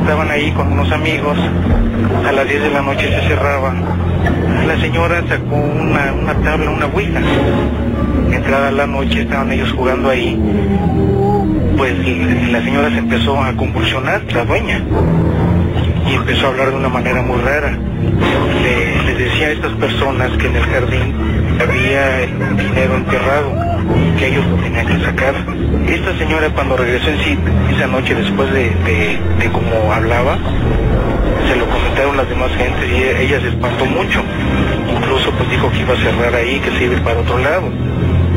estaban 0.00 0.30
ahí 0.30 0.50
con 0.52 0.72
unos 0.72 0.90
amigos. 0.92 1.36
A 2.26 2.32
las 2.32 2.48
10 2.48 2.62
de 2.62 2.70
la 2.70 2.82
noche 2.82 3.08
se 3.08 3.28
cerraba. 3.28 3.74
La 4.66 4.80
señora 4.80 5.22
sacó 5.28 5.56
una, 5.56 6.12
una 6.12 6.34
tabla, 6.34 6.70
una 6.70 6.86
ouija. 6.86 7.20
Entrada 8.32 8.70
la 8.70 8.86
noche 8.86 9.22
estaban 9.22 9.52
ellos 9.52 9.72
jugando 9.72 10.10
ahí. 10.10 10.38
Pues 11.76 11.92
la 12.50 12.62
señora 12.62 12.90
se 12.90 12.98
empezó 12.98 13.42
a 13.42 13.52
convulsionar, 13.54 14.22
la 14.32 14.44
dueña 14.44 14.82
y 16.08 16.14
empezó 16.14 16.46
a 16.46 16.50
hablar 16.50 16.70
de 16.70 16.76
una 16.76 16.88
manera 16.88 17.22
muy 17.22 17.40
rara. 17.40 17.76
Le, 19.04 19.14
les 19.14 19.18
decía 19.18 19.48
a 19.48 19.50
estas 19.50 19.72
personas 19.72 20.30
que 20.38 20.46
en 20.46 20.56
el 20.56 20.62
jardín 20.62 21.14
había 21.60 22.20
dinero 22.56 22.96
enterrado, 22.96 23.52
que 24.18 24.28
ellos 24.28 24.46
lo 24.46 24.56
tenían 24.56 24.86
que 24.86 25.04
sacar. 25.04 25.34
Esta 25.86 26.16
señora 26.18 26.48
cuando 26.50 26.76
regresó 26.76 27.10
en 27.10 27.18
sí 27.20 27.38
esa 27.74 27.86
noche 27.86 28.14
después 28.14 28.52
de, 28.52 28.70
de, 28.70 29.18
de 29.38 29.52
cómo 29.52 29.92
hablaba, 29.92 30.38
se 31.48 31.56
lo 31.56 31.66
comentaron 31.66 32.16
las 32.16 32.28
demás 32.28 32.50
gentes 32.56 32.90
y 32.90 33.22
ella 33.24 33.40
se 33.40 33.48
espantó 33.48 33.86
mucho. 33.86 34.22
Incluso 34.90 35.30
pues 35.32 35.50
dijo 35.50 35.70
que 35.70 35.78
iba 35.80 35.94
a 35.94 35.96
cerrar 35.96 36.34
ahí, 36.34 36.60
que 36.60 36.70
se 36.78 36.84
iba 36.84 37.02
para 37.02 37.20
otro 37.20 37.38
lado 37.38 37.70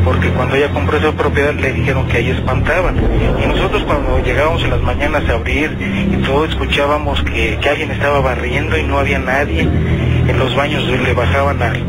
porque 0.06 0.28
cuando 0.28 0.54
ella 0.54 0.70
compró 0.70 0.98
esa 0.98 1.10
propiedad 1.10 1.52
le 1.54 1.72
dijeron 1.72 2.06
que 2.06 2.18
ahí 2.18 2.30
espantaban. 2.30 2.94
Y 3.42 3.46
nosotros 3.48 3.82
cuando 3.82 4.22
llegábamos 4.22 4.62
en 4.62 4.70
las 4.70 4.80
mañanas 4.80 5.28
a 5.28 5.32
abrir 5.32 5.76
y 5.80 6.16
todo 6.18 6.44
escuchábamos 6.44 7.20
que, 7.24 7.58
que 7.60 7.68
alguien 7.68 7.90
estaba 7.90 8.20
barriendo 8.20 8.78
y 8.78 8.84
no 8.84 9.00
había 9.00 9.18
nadie. 9.18 9.68
En 10.28 10.38
los 10.38 10.54
baños 10.56 10.84
le 10.86 11.12
bajaban 11.12 11.62
al, 11.62 11.82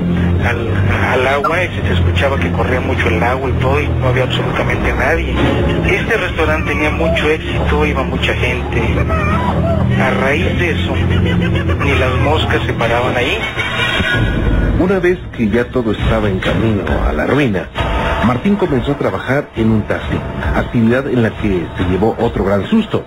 al, 1.13 1.27
agua 1.27 1.63
y 1.63 1.67
se 1.87 1.93
escuchaba 1.93 2.39
que 2.39 2.51
corría 2.51 2.79
mucho 2.79 3.07
el 3.07 3.21
agua 3.21 3.49
y 3.49 3.53
todo 3.53 3.81
y 3.81 3.87
no 3.87 4.07
había 4.07 4.23
absolutamente 4.23 4.93
nadie. 4.93 5.33
Este 5.85 6.17
restaurante 6.17 6.71
tenía 6.71 6.91
mucho 6.91 7.29
éxito, 7.29 7.85
iba 7.85 8.03
mucha 8.03 8.33
gente. 8.33 8.81
A 10.01 10.09
raíz 10.21 10.59
de 10.59 10.71
eso, 10.71 10.95
ni 10.95 11.95
las 11.95 12.13
moscas 12.23 12.61
se 12.65 12.73
paraban 12.73 13.15
ahí. 13.15 13.37
Una 14.79 14.99
vez 14.99 15.17
que 15.35 15.49
ya 15.49 15.65
todo 15.65 15.91
estaba 15.91 16.29
en 16.29 16.39
camino 16.39 16.83
a 17.07 17.11
la 17.11 17.25
ruina, 17.25 17.67
Martín 18.25 18.55
comenzó 18.55 18.91
a 18.91 18.97
trabajar 18.97 19.49
en 19.55 19.71
un 19.71 19.81
taxi, 19.83 20.17
actividad 20.55 21.07
en 21.07 21.23
la 21.23 21.31
que 21.31 21.65
se 21.77 21.83
llevó 21.89 22.15
otro 22.19 22.43
gran 22.43 22.67
susto 22.67 23.03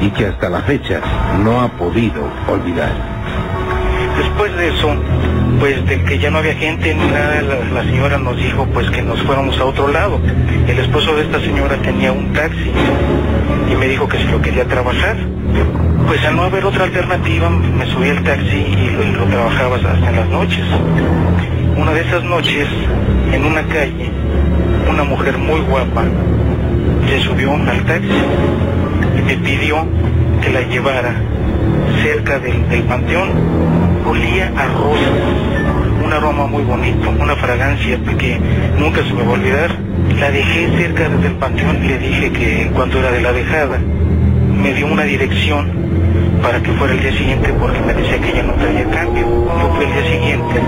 y 0.00 0.10
que 0.10 0.26
hasta 0.26 0.48
la 0.48 0.60
fecha 0.60 1.00
no 1.42 1.62
ha 1.62 1.68
podido 1.68 2.22
olvidar. 2.48 3.13
Después 4.16 4.56
de 4.56 4.68
eso, 4.68 4.94
pues 5.58 5.86
de 5.86 6.02
que 6.04 6.18
ya 6.18 6.30
no 6.30 6.38
había 6.38 6.54
gente 6.54 6.94
ni 6.94 7.06
nada, 7.06 7.42
la, 7.42 7.82
la, 7.82 7.84
señora 7.84 8.18
nos 8.18 8.36
dijo 8.36 8.66
pues 8.66 8.90
que 8.90 9.02
nos 9.02 9.20
fuéramos 9.22 9.58
a 9.58 9.64
otro 9.64 9.88
lado. 9.88 10.20
El 10.68 10.78
esposo 10.78 11.14
de 11.16 11.22
esta 11.22 11.40
señora 11.40 11.76
tenía 11.78 12.12
un 12.12 12.32
taxi 12.32 12.70
y 13.70 13.76
me 13.76 13.88
dijo 13.88 14.08
que 14.08 14.18
si 14.18 14.24
lo 14.24 14.40
quería 14.40 14.64
trabajar. 14.66 15.16
Pues 16.06 16.22
al 16.26 16.36
no 16.36 16.42
haber 16.42 16.64
otra 16.64 16.84
alternativa, 16.84 17.48
me 17.48 17.86
subí 17.86 18.10
al 18.10 18.22
taxi 18.22 18.56
y 18.56 19.12
lo, 19.16 19.24
trabajaba 19.24 19.76
hasta 19.76 20.12
las 20.12 20.28
noches. 20.28 20.64
Una 21.76 21.92
de 21.92 22.02
esas 22.02 22.22
noches, 22.24 22.68
en 23.32 23.44
una 23.44 23.62
calle, 23.62 24.10
una 24.88 25.04
mujer 25.04 25.38
muy 25.38 25.60
guapa 25.60 26.04
se 27.08 27.20
subió 27.20 27.52
al 27.52 27.84
taxi 27.84 28.08
y 29.18 29.22
me 29.22 29.36
pidió 29.38 29.86
que 30.42 30.50
la 30.50 30.60
llevara 30.62 31.14
cerca 32.02 32.38
del, 32.38 32.68
del 32.68 32.82
panteón. 32.84 33.30
Olía 34.06 34.52
a 34.56 34.66
rosas, 34.66 35.12
un 36.04 36.12
aroma 36.12 36.46
muy 36.46 36.62
bonito, 36.62 37.10
una 37.10 37.36
fragancia 37.36 37.98
que 38.18 38.38
nunca 38.78 39.02
se 39.02 39.12
me 39.14 39.22
va 39.22 39.30
a 39.30 39.32
olvidar. 39.32 39.70
La 40.18 40.30
dejé 40.30 40.68
cerca 40.76 41.08
del 41.08 41.32
panteón 41.32 41.84
y 41.84 41.88
le 41.88 41.98
dije 41.98 42.32
que 42.32 42.62
en 42.62 42.68
cuanto 42.70 42.98
era 42.98 43.10
de 43.10 43.20
la 43.20 43.32
dejada, 43.32 43.78
me 43.78 44.72
dio 44.74 44.86
una 44.86 45.04
dirección 45.04 45.70
para 46.42 46.62
que 46.62 46.72
fuera 46.72 46.92
el 46.92 47.00
día 47.00 47.12
siguiente 47.16 47.52
porque 47.58 47.80
me 47.80 47.94
decía 47.94 48.20
que 48.20 48.30
ella 48.30 48.42
no 48.42 48.52
traía 48.54 48.84
cambio. 48.90 49.24
Yo 49.24 49.74
fui 49.74 49.84
el 49.86 49.92
día 49.92 50.12
siguiente 50.12 50.60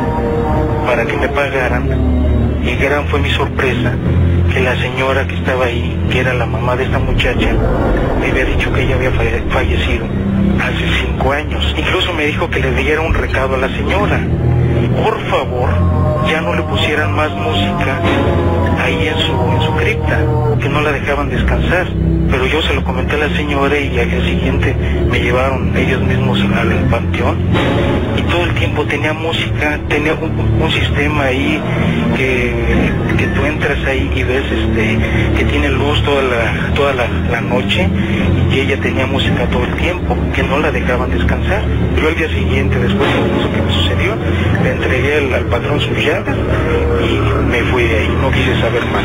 para 0.86 1.04
que 1.04 1.16
me 1.16 1.28
pagaran 1.28 1.88
y 2.64 2.74
gran 2.76 3.06
fue 3.06 3.20
mi 3.20 3.30
sorpresa 3.30 3.92
que 4.52 4.60
la 4.60 4.74
señora 4.76 5.26
que 5.26 5.34
estaba 5.34 5.66
ahí, 5.66 5.96
que 6.10 6.20
era 6.20 6.32
la 6.34 6.46
mamá 6.46 6.76
de 6.76 6.84
esta 6.84 6.98
muchacha, 6.98 7.54
me 8.20 8.30
había 8.30 8.44
dicho 8.44 8.72
que 8.72 8.82
ella 8.82 8.96
había 8.96 9.10
fallecido 9.50 10.06
hace 10.60 10.95
años. 11.32 11.74
Incluso 11.76 12.12
me 12.12 12.26
dijo 12.26 12.48
que 12.50 12.60
le 12.60 12.72
diera 12.72 13.00
un 13.00 13.14
recado 13.14 13.54
a 13.54 13.58
la 13.58 13.68
señora. 13.68 14.20
Por 15.02 15.20
favor, 15.28 15.68
ya 16.28 16.40
no 16.40 16.54
le 16.54 16.62
pusieran 16.62 17.14
más 17.14 17.30
música 17.32 18.00
ahí 18.82 19.08
en 19.08 19.18
su, 19.18 19.32
en 19.32 19.62
su 19.62 19.72
cripta, 19.76 20.20
que 20.60 20.68
no 20.68 20.80
la 20.80 20.92
dejaban 20.92 21.28
descansar. 21.28 21.86
Pero 22.30 22.46
yo 22.46 22.60
se 22.62 22.74
lo 22.74 22.82
comenté 22.82 23.14
a 23.14 23.28
la 23.28 23.36
señora 23.36 23.78
y 23.78 23.98
al 23.98 24.10
día 24.10 24.24
siguiente 24.24 24.74
me 25.10 25.20
llevaron 25.20 25.76
ellos 25.76 26.00
mismos 26.02 26.40
al 26.40 26.68
panteón 26.90 27.36
y 28.16 28.22
todo 28.22 28.44
el 28.44 28.54
tiempo 28.54 28.84
tenía 28.84 29.12
música, 29.12 29.78
tenía 29.88 30.14
un, 30.14 30.32
un 30.60 30.70
sistema 30.70 31.24
ahí 31.24 31.60
que, 32.16 32.35
entras 33.66 33.86
ahí 33.86 34.10
y 34.14 34.22
ves 34.22 34.44
este 34.44 34.98
que 35.36 35.44
tiene 35.44 35.68
luz 35.70 36.00
toda 36.04 36.22
la, 36.22 36.74
toda 36.74 36.94
la, 36.94 37.08
la 37.30 37.40
noche 37.40 37.88
y 38.48 38.54
que 38.54 38.62
ella 38.62 38.80
tenía 38.80 39.06
música 39.06 39.46
todo 39.50 39.64
el 39.64 39.74
tiempo, 39.74 40.16
que 40.34 40.42
no 40.44 40.58
la 40.58 40.70
dejaban 40.70 41.10
descansar. 41.10 41.62
Yo 42.00 42.08
al 42.08 42.16
día 42.16 42.28
siguiente, 42.28 42.78
después 42.78 43.08
de 43.12 43.40
eso 43.40 43.50
que 43.52 43.62
me 43.62 43.72
sucedió, 43.72 44.14
le 44.62 44.70
entregué 44.70 45.18
al, 45.18 45.34
al 45.34 45.44
patrón 45.46 45.80
sus 45.80 45.96
llaves 45.98 46.34
y 47.10 47.50
me 47.50 47.58
fui 47.72 47.82
de 47.84 47.98
ahí, 47.98 48.08
no 48.20 48.30
quise 48.30 48.60
saber 48.60 48.84
más. 48.86 49.04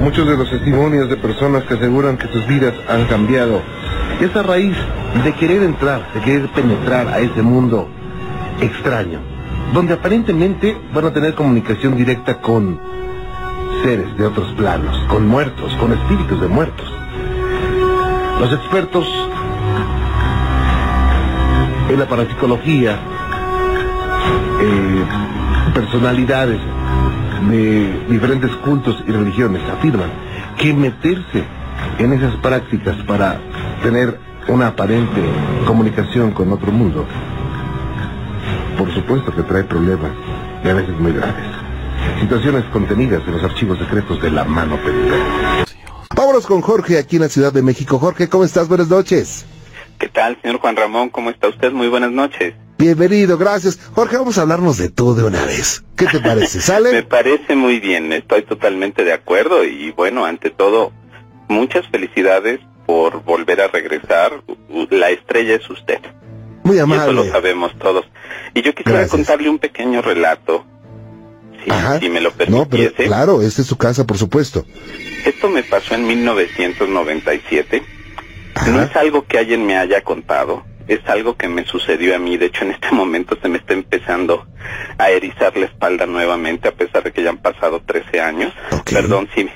Muchos 0.00 0.26
de 0.26 0.36
los 0.36 0.50
testimonios 0.50 1.10
de 1.10 1.16
personas 1.16 1.64
que 1.64 1.74
aseguran 1.74 2.16
que 2.16 2.28
sus 2.28 2.46
vidas 2.46 2.72
han 2.88 3.04
cambiado 3.04 3.60
es 4.20 4.34
a 4.34 4.42
raíz 4.42 4.76
de 5.22 5.32
querer 5.34 5.62
entrar, 5.62 6.08
de 6.14 6.20
querer 6.20 6.48
penetrar 6.48 7.08
a 7.08 7.18
ese 7.18 7.42
mundo 7.42 7.88
extraño, 8.60 9.20
donde 9.72 9.94
aparentemente 9.94 10.76
van 10.94 11.06
a 11.06 11.12
tener 11.12 11.34
comunicación 11.34 11.96
directa 11.96 12.40
con 12.40 12.78
seres 13.82 14.16
de 14.16 14.26
otros 14.26 14.52
planos, 14.52 14.96
con 15.08 15.26
muertos, 15.26 15.74
con 15.76 15.92
espíritus 15.92 16.40
de 16.40 16.48
muertos. 16.48 16.86
Los 18.38 18.52
expertos 18.52 19.06
en 21.88 21.98
la 21.98 22.06
parapsicología, 22.06 22.98
eh, 24.60 25.04
personalidades 25.74 26.60
de 27.50 28.04
diferentes 28.08 28.50
cultos 28.56 29.02
y 29.06 29.10
religiones 29.10 29.62
afirman 29.70 30.10
que 30.58 30.72
meterse 30.72 31.44
en 31.98 32.12
esas 32.12 32.36
prácticas 32.36 32.96
para 33.06 33.40
tener 33.82 34.18
una 34.48 34.68
aparente 34.68 35.22
comunicación 35.66 36.32
con 36.32 36.52
otro 36.52 36.72
mundo, 36.72 37.06
por 38.82 38.92
supuesto 38.92 39.32
que 39.32 39.42
trae 39.44 39.62
problemas 39.62 40.10
y 40.64 40.68
a 40.68 40.74
veces 40.74 40.98
muy 40.98 41.12
graves. 41.12 41.44
Situaciones 42.20 42.64
contenidas 42.72 43.22
en 43.28 43.34
los 43.34 43.44
archivos 43.44 43.78
secretos 43.78 44.20
de 44.20 44.28
la 44.28 44.42
mano 44.42 44.76
peluda. 44.82 45.64
Vámonos 46.16 46.44
con 46.48 46.62
Jorge 46.62 46.98
aquí 46.98 47.14
en 47.14 47.22
la 47.22 47.28
Ciudad 47.28 47.52
de 47.52 47.62
México. 47.62 48.00
Jorge, 48.00 48.28
¿cómo 48.28 48.42
estás? 48.42 48.66
Buenas 48.66 48.88
noches. 48.88 49.46
¿Qué 50.00 50.08
tal, 50.08 50.36
señor 50.42 50.58
Juan 50.58 50.74
Ramón? 50.74 51.10
¿Cómo 51.10 51.30
está 51.30 51.46
usted? 51.46 51.70
Muy 51.70 51.86
buenas 51.86 52.10
noches. 52.10 52.54
Bienvenido, 52.76 53.38
gracias. 53.38 53.78
Jorge, 53.94 54.16
vamos 54.16 54.36
a 54.38 54.42
hablarnos 54.42 54.78
de 54.78 54.88
todo 54.88 55.14
de 55.14 55.22
una 55.22 55.44
vez. 55.44 55.84
¿Qué 55.94 56.06
te 56.06 56.18
parece? 56.18 56.60
¿Sale? 56.60 56.90
Me 56.92 57.04
parece 57.04 57.54
muy 57.54 57.78
bien, 57.78 58.12
estoy 58.12 58.42
totalmente 58.42 59.04
de 59.04 59.12
acuerdo 59.12 59.62
y 59.62 59.92
bueno, 59.92 60.24
ante 60.24 60.50
todo, 60.50 60.90
muchas 61.46 61.86
felicidades 61.86 62.58
por 62.84 63.22
volver 63.22 63.60
a 63.60 63.68
regresar. 63.68 64.42
La 64.90 65.10
estrella 65.10 65.54
es 65.54 65.70
usted. 65.70 66.00
Muy 66.64 66.78
amable. 66.78 67.04
Y 67.04 67.14
eso 67.14 67.24
lo 67.24 67.30
sabemos 67.32 67.76
todos. 67.78 68.04
Y 68.54 68.62
yo 68.62 68.74
quisiera 68.74 69.00
Gracias. 69.00 69.10
contarle 69.10 69.48
un 69.48 69.58
pequeño 69.58 70.02
relato, 70.02 70.64
si, 71.64 71.70
Ajá. 71.70 71.98
si 72.00 72.08
me 72.08 72.20
lo 72.20 72.30
No, 72.30 72.36
permitiese. 72.68 72.94
pero 72.96 73.08
claro, 73.08 73.42
esta 73.42 73.62
es 73.62 73.68
su 73.68 73.76
casa, 73.78 74.06
por 74.06 74.18
supuesto. 74.18 74.64
Esto 75.24 75.48
me 75.48 75.62
pasó 75.62 75.94
en 75.94 76.06
1997. 76.06 77.82
No 78.68 78.82
es 78.82 78.94
algo 78.96 79.26
que 79.26 79.38
alguien 79.38 79.64
me 79.66 79.76
haya 79.78 80.02
contado, 80.02 80.64
es 80.86 81.00
algo 81.06 81.36
que 81.36 81.48
me 81.48 81.64
sucedió 81.64 82.14
a 82.14 82.18
mí. 82.18 82.36
De 82.36 82.46
hecho, 82.46 82.64
en 82.64 82.72
este 82.72 82.90
momento 82.92 83.36
se 83.40 83.48
me 83.48 83.58
está 83.58 83.72
empezando 83.72 84.46
a 84.98 85.10
erizar 85.10 85.56
la 85.56 85.66
espalda 85.66 86.06
nuevamente, 86.06 86.68
a 86.68 86.72
pesar 86.72 87.02
de 87.02 87.12
que 87.12 87.22
ya 87.22 87.30
han 87.30 87.38
pasado 87.38 87.80
13 87.86 88.20
años. 88.20 88.52
Perdón 88.84 89.28
si, 89.34 89.48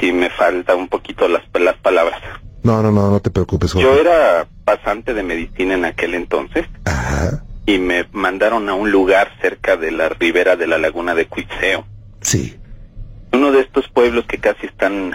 si 0.00 0.12
me 0.12 0.30
falta 0.30 0.74
un 0.76 0.88
poquito 0.88 1.26
las, 1.28 1.42
las 1.54 1.76
palabras. 1.76 2.20
No, 2.62 2.82
no, 2.82 2.90
no, 2.92 3.10
no 3.10 3.20
te 3.20 3.30
preocupes, 3.30 3.72
Jorge. 3.72 3.86
Yo 3.88 4.00
era 4.00 4.46
pasante 4.64 5.14
de 5.14 5.22
medicina 5.22 5.74
en 5.74 5.84
aquel 5.84 6.14
entonces 6.14 6.66
Ajá, 6.84 7.42
y 7.66 7.78
me 7.78 8.06
mandaron 8.12 8.68
a 8.68 8.74
un 8.74 8.90
lugar 8.90 9.32
cerca 9.40 9.76
de 9.76 9.90
la 9.90 10.08
ribera 10.08 10.56
de 10.56 10.66
la 10.66 10.78
laguna 10.78 11.14
de 11.14 11.26
Cuitseo. 11.26 11.84
sí. 12.20 12.56
Uno 13.34 13.50
de 13.50 13.60
estos 13.62 13.88
pueblos 13.88 14.26
que 14.26 14.36
casi 14.36 14.66
están 14.66 15.12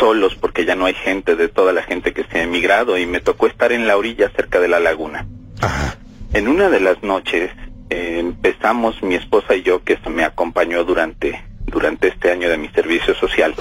solos 0.00 0.34
porque 0.36 0.64
ya 0.64 0.74
no 0.74 0.86
hay 0.86 0.94
gente 0.94 1.36
de 1.36 1.48
toda 1.48 1.74
la 1.74 1.82
gente 1.82 2.14
que 2.14 2.24
se 2.24 2.38
ha 2.38 2.42
emigrado 2.44 2.96
y 2.96 3.04
me 3.04 3.20
tocó 3.20 3.46
estar 3.46 3.72
en 3.72 3.86
la 3.86 3.98
orilla 3.98 4.30
cerca 4.34 4.58
de 4.58 4.68
la 4.68 4.80
laguna. 4.80 5.26
Ajá, 5.60 5.96
En 6.32 6.48
una 6.48 6.70
de 6.70 6.80
las 6.80 7.02
noches 7.02 7.50
eh, 7.90 8.16
empezamos 8.20 9.02
mi 9.02 9.16
esposa 9.16 9.54
y 9.54 9.62
yo, 9.64 9.84
que 9.84 9.98
me 10.08 10.24
acompañó 10.24 10.82
durante, 10.84 11.44
durante 11.66 12.08
este 12.08 12.30
año 12.32 12.48
de 12.48 12.56
mi 12.56 12.68
servicio 12.70 13.14
social, 13.14 13.54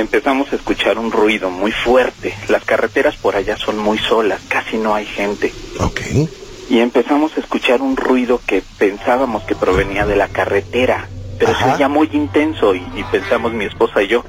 empezamos 0.00 0.52
a 0.52 0.56
escuchar 0.56 0.98
un 0.98 1.10
ruido 1.12 1.50
muy 1.50 1.72
fuerte. 1.72 2.34
Las 2.48 2.64
carreteras 2.64 3.16
por 3.16 3.36
allá 3.36 3.56
son 3.56 3.78
muy 3.78 3.98
solas, 3.98 4.40
casi 4.48 4.76
no 4.78 4.94
hay 4.94 5.06
gente. 5.06 5.52
ok. 5.78 6.00
Y 6.68 6.78
empezamos 6.78 7.36
a 7.36 7.40
escuchar 7.40 7.82
un 7.82 7.96
ruido 7.96 8.40
que 8.46 8.62
pensábamos 8.78 9.42
que 9.42 9.56
provenía 9.56 10.06
de 10.06 10.14
la 10.14 10.28
carretera, 10.28 11.08
pero 11.38 11.50
Ajá. 11.50 11.70
se 11.70 11.74
oía 11.76 11.88
muy 11.88 12.08
intenso 12.12 12.74
y, 12.76 12.78
y 12.94 13.02
pensamos 13.10 13.52
mi 13.52 13.64
esposa 13.64 14.02
y 14.02 14.06
yo, 14.06 14.24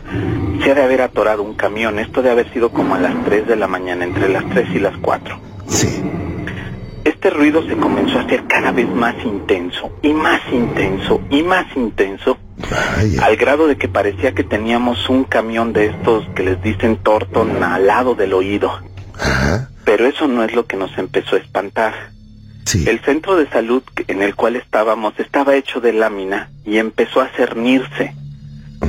se 0.63 0.71
ha 0.71 0.73
de 0.73 0.81
haber 0.83 1.01
atorado 1.03 1.43
un 1.43 1.53
camión, 1.53 1.99
esto 1.99 2.23
de 2.23 2.31
haber 2.31 2.51
sido 2.51 2.71
como 2.71 2.95
a 2.95 2.99
las 2.99 3.13
3 3.25 3.47
de 3.47 3.55
la 3.57 3.67
mañana, 3.67 4.05
entre 4.05 4.27
las 4.27 4.47
3 4.49 4.69
y 4.73 4.79
las 4.79 4.97
4. 4.97 5.39
Sí. 5.67 6.01
Este 7.03 7.29
ruido 7.31 7.65
se 7.67 7.75
comenzó 7.77 8.19
a 8.19 8.21
hacer 8.21 8.43
cada 8.47 8.71
vez 8.71 8.87
más 8.89 9.15
intenso, 9.25 9.91
y 10.03 10.13
más 10.13 10.41
intenso, 10.51 11.19
y 11.29 11.41
más 11.41 11.65
intenso, 11.75 12.37
Vaya. 12.69 13.25
al 13.25 13.35
grado 13.37 13.67
de 13.67 13.75
que 13.77 13.87
parecía 13.87 14.33
que 14.33 14.43
teníamos 14.43 15.09
un 15.09 15.23
camión 15.23 15.73
de 15.73 15.87
estos 15.87 16.25
que 16.35 16.43
les 16.43 16.61
dicen 16.61 16.97
Torton 16.97 17.63
al 17.63 17.87
lado 17.87 18.13
del 18.13 18.33
oído. 18.33 18.71
Ajá, 19.19 19.69
Pero 19.83 20.05
eso 20.05 20.27
no 20.27 20.43
es 20.43 20.53
lo 20.53 20.65
que 20.67 20.77
nos 20.77 20.95
empezó 20.97 21.35
a 21.35 21.39
espantar. 21.39 21.93
sí. 22.65 22.85
El 22.87 22.99
centro 23.01 23.35
de 23.35 23.49
salud 23.49 23.81
en 24.07 24.21
el 24.21 24.35
cual 24.35 24.55
estábamos 24.55 25.13
estaba 25.19 25.55
hecho 25.55 25.81
de 25.81 25.93
lámina 25.93 26.49
y 26.65 26.77
empezó 26.77 27.21
a 27.21 27.29
cernirse, 27.29 28.13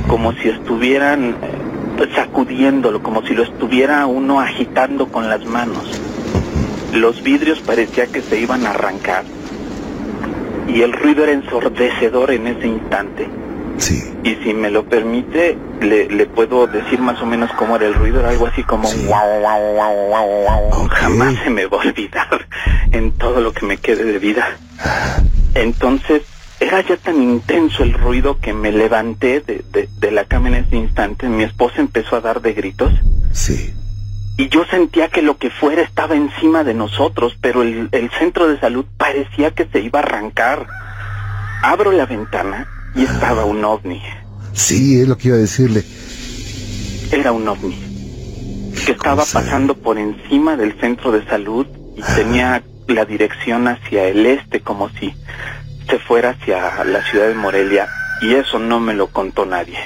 como 0.07 0.33
si 0.33 0.49
estuvieran 0.49 1.35
eh, 1.41 2.07
sacudiéndolo, 2.15 3.01
como 3.01 3.25
si 3.25 3.33
lo 3.33 3.43
estuviera 3.43 4.05
uno 4.05 4.39
agitando 4.39 5.07
con 5.07 5.29
las 5.29 5.43
manos. 5.45 5.99
Los 6.93 7.21
vidrios 7.23 7.59
parecía 7.59 8.07
que 8.07 8.21
se 8.21 8.39
iban 8.39 8.65
a 8.65 8.71
arrancar 8.71 9.23
y 10.67 10.81
el 10.81 10.93
ruido 10.93 11.23
era 11.23 11.33
ensordecedor 11.33 12.31
en 12.31 12.47
ese 12.47 12.67
instante. 12.67 13.27
Sí. 13.77 14.01
Y 14.23 14.35
si 14.43 14.53
me 14.53 14.69
lo 14.69 14.85
permite, 14.85 15.57
le, 15.81 16.07
le 16.07 16.25
puedo 16.27 16.67
decir 16.67 16.99
más 16.99 17.21
o 17.21 17.25
menos 17.25 17.51
cómo 17.53 17.75
era 17.75 17.87
el 17.87 17.93
ruido, 17.95 18.19
era 18.19 18.29
algo 18.29 18.45
así 18.47 18.63
como 18.63 18.87
Sí. 18.87 18.99
un 19.01 19.07
guau, 19.07 19.39
guau, 19.41 19.75
guau, 20.07 20.27
guau. 20.69 20.87
Jamás 20.89 21.35
se 21.43 21.49
me 21.49 21.65
va 21.65 21.77
a 21.81 21.87
olvidar 21.87 22.47
en 22.91 23.11
todo 23.13 23.41
lo 23.41 23.51
que 23.53 23.65
me 23.65 23.77
quede 23.77 24.03
de 24.05 24.19
vida. 24.19 24.45
Entonces, 25.55 26.21
era 26.59 26.81
ya 26.81 26.95
tan 26.97 27.21
intenso 27.21 27.83
el 27.83 27.93
ruido 27.93 28.39
que 28.39 28.53
me 28.53 28.71
levanté 28.71 29.41
de, 29.41 29.63
de, 29.71 29.89
de 29.99 30.11
la 30.11 30.25
cama 30.25 30.47
en 30.49 30.55
ese 30.55 30.75
instante. 30.77 31.27
Mi 31.27 31.43
esposa 31.43 31.75
empezó 31.81 32.15
a 32.15 32.21
dar 32.21 32.41
de 32.41 32.53
gritos 32.53 32.93
Sí. 33.31 33.73
Y 34.35 34.49
yo 34.49 34.65
sentía 34.65 35.09
que 35.09 35.21
lo 35.21 35.37
que 35.37 35.51
fuera 35.51 35.83
estaba 35.83 36.15
encima 36.15 36.63
de 36.63 36.73
nosotros, 36.73 37.37
pero 37.39 37.61
el, 37.61 37.89
el 37.91 38.09
centro 38.17 38.47
de 38.47 38.59
salud 38.59 38.85
parecía 38.97 39.51
que 39.51 39.65
se 39.65 39.79
iba 39.79 39.99
a 39.99 40.03
arrancar. 40.03 40.65
Abro 41.61 41.91
la 41.91 42.05
ventana 42.05 42.67
y 42.95 43.03
estaba 43.03 43.45
un 43.45 43.63
ovni. 43.63 44.01
Sí, 44.53 44.99
es 44.99 45.07
lo 45.07 45.17
que 45.17 45.29
iba 45.29 45.37
a 45.37 45.39
decirle. 45.39 45.83
Era 47.11 47.31
un 47.31 47.47
ovni 47.47 47.77
que 48.85 48.93
estaba 48.93 49.23
pasando 49.23 49.75
por 49.75 49.99
encima 49.99 50.57
del 50.57 50.79
centro 50.79 51.11
de 51.11 51.23
salud 51.25 51.67
y 51.95 52.01
tenía 52.15 52.63
la 52.87 53.05
dirección 53.05 53.67
hacia 53.67 54.05
el 54.05 54.25
este 54.25 54.61
como 54.61 54.89
si 54.89 55.13
se 55.87 55.99
fuera 55.99 56.31
hacia 56.31 56.83
la 56.83 57.03
ciudad 57.09 57.27
de 57.27 57.35
Morelia 57.35 57.87
y 58.21 58.33
eso 58.33 58.57
no 58.57 58.79
me 58.79 58.95
lo 58.95 59.07
contó 59.07 59.45
nadie. 59.45 59.77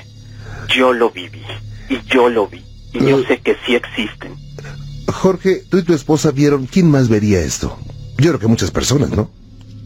Yo 0.69 0.93
lo 0.93 1.09
viví 1.11 1.43
y 1.89 2.01
yo 2.07 2.29
lo 2.29 2.47
vi 2.47 2.66
y 2.93 2.99
yo 2.99 3.19
Eh. 3.19 3.25
sé 3.27 3.39
que 3.39 3.55
sí 3.65 3.75
existen. 3.75 4.35
Jorge, 5.11 5.63
tú 5.69 5.77
y 5.77 5.83
tu 5.83 5.93
esposa 5.93 6.31
vieron, 6.31 6.65
¿quién 6.67 6.89
más 6.91 7.07
vería 7.09 7.39
esto? 7.39 7.77
Yo 8.17 8.29
creo 8.31 8.39
que 8.39 8.47
muchas 8.47 8.71
personas, 8.71 9.09
¿no? 9.11 9.29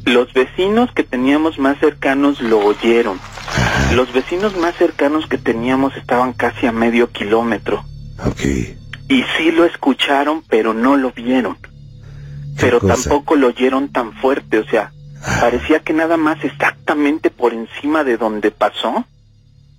Los 0.06 0.34
vecinos 0.34 0.90
que 0.96 1.04
teníamos 1.04 1.60
más 1.60 1.78
cercanos 1.80 2.42
lo 2.42 2.60
oyeron. 2.60 3.20
Los 3.94 4.12
vecinos 4.14 4.58
más 4.58 4.76
cercanos 4.78 5.28
que 5.28 5.38
teníamos 5.38 5.96
estaban 5.96 6.34
casi 6.34 6.66
a 6.66 6.72
medio 6.72 7.12
kilómetro. 7.12 7.84
Ok. 8.26 8.42
Y 9.10 9.24
sí 9.38 9.52
lo 9.52 9.66
escucharon, 9.66 10.44
pero 10.50 10.74
no 10.74 10.96
lo 10.98 11.12
vieron. 11.12 11.58
Pero 12.60 12.80
cosa? 12.80 12.96
tampoco 12.96 13.36
lo 13.36 13.48
oyeron 13.48 13.90
tan 13.90 14.14
fuerte, 14.14 14.58
o 14.60 14.66
sea, 14.68 14.92
parecía 15.40 15.80
que 15.82 15.94
nada 15.94 16.18
más 16.18 16.44
exactamente 16.44 17.30
por 17.30 17.54
encima 17.54 18.04
de 18.04 18.18
donde 18.18 18.50
pasó, 18.52 19.06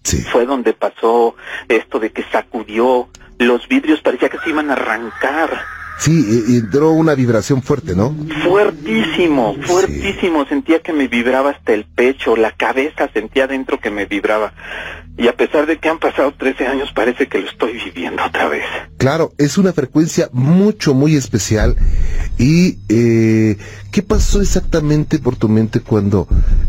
Sí. 0.05 0.23
fue 0.23 0.47
donde 0.47 0.73
pasó 0.73 1.37
esto 1.69 1.99
de 1.99 2.11
que 2.11 2.25
sacudió 2.31 3.09
los 3.39 3.69
vidrios, 3.69 4.01
parecía 4.01 4.29
que 4.29 4.39
se 4.39 4.51
iban 4.51 4.71
a 4.71 4.75
arrancar. 4.75 5.61
Sí, 5.99 6.57
entró 6.57 6.91
una 6.93 7.15
vibración 7.15 7.63
fuerte, 7.63 7.95
¿no? 7.95 8.13
Fuertísimo, 8.43 9.57
fuertísimo, 9.63 10.45
sentía 10.47 10.81
que 10.81 10.93
me 10.93 11.07
vibraba 11.07 11.51
hasta 11.51 11.75
el 11.75 11.85
pecho, 11.85 12.35
la 12.35 12.51
cabeza 12.51 13.09
sentía 13.13 13.47
dentro 13.47 13.79
que 13.79 13.91
me 13.91 14.07
vibraba. 14.07 14.53
Y 15.17 15.29
a 15.29 15.37
pesar 15.37 15.67
de 15.67 15.79
que 15.79 15.89
han 15.89 15.99
pasado 15.99 16.33
13 16.33 16.67
años, 16.67 16.91
parece 16.93 17.29
que 17.29 17.39
lo 17.39 17.49
estoy 17.49 17.75
viviendo 17.75 18.25
otra 18.25 18.49
vez. 18.49 18.65
Claro, 18.97 19.33
es 19.39 19.59
una 19.59 19.73
frecuencia 19.73 20.29
mucho, 20.33 20.95
muy 20.95 21.15
especial. 21.15 21.77
Y, 22.39 22.79
eh, 22.89 23.57
¿qué 23.93 24.03
pasó 24.03 24.41
exactamente 24.41 25.19
por 25.19 25.37
tu 25.37 25.49
mente 25.49 25.81
cuando, 25.81 26.27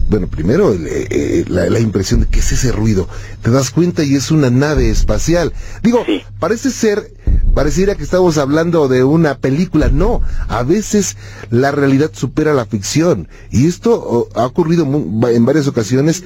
bueno, 0.09 0.27
primero 0.27 0.73
el, 0.73 0.85
eh, 0.87 1.07
eh, 1.09 1.45
la, 1.47 1.69
la 1.69 1.79
impresión 1.79 2.19
de 2.21 2.27
que 2.27 2.39
es 2.39 2.51
ese 2.51 2.71
ruido? 2.71 3.07
Te 3.41 3.49
das 3.51 3.71
cuenta 3.71 4.03
y 4.03 4.15
es 4.15 4.31
una 4.31 4.49
nave 4.49 4.89
espacial. 4.89 5.53
Digo, 5.81 6.03
Sí. 6.05 6.21
parece 6.39 6.69
ser, 6.71 7.13
pareciera 7.55 7.95
que 7.95 8.03
estamos 8.03 8.37
hablando 8.37 8.87
de 8.87 9.03
una 9.03 9.37
película. 9.37 9.89
No, 9.89 10.21
a 10.49 10.63
veces 10.63 11.17
la 11.49 11.71
realidad 11.71 12.11
supera 12.13 12.53
la 12.53 12.65
ficción. 12.65 13.27
Y 13.51 13.67
esto 13.67 13.93
oh, 13.95 14.29
ha 14.39 14.45
ocurrido 14.45 14.85
mu- 14.85 15.19
va- 15.21 15.31
en 15.31 15.45
varias 15.45 15.67
ocasiones 15.67 16.23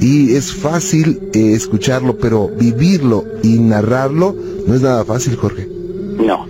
y 0.00 0.34
es 0.34 0.52
fácil 0.52 1.30
eh, 1.32 1.52
escucharlo, 1.54 2.18
pero 2.18 2.48
vivirlo 2.48 3.24
y 3.42 3.58
narrarlo 3.58 4.34
no 4.66 4.74
es 4.74 4.80
nada 4.82 5.04
fácil, 5.04 5.36
Jorge. 5.36 5.68
No. 6.18 6.46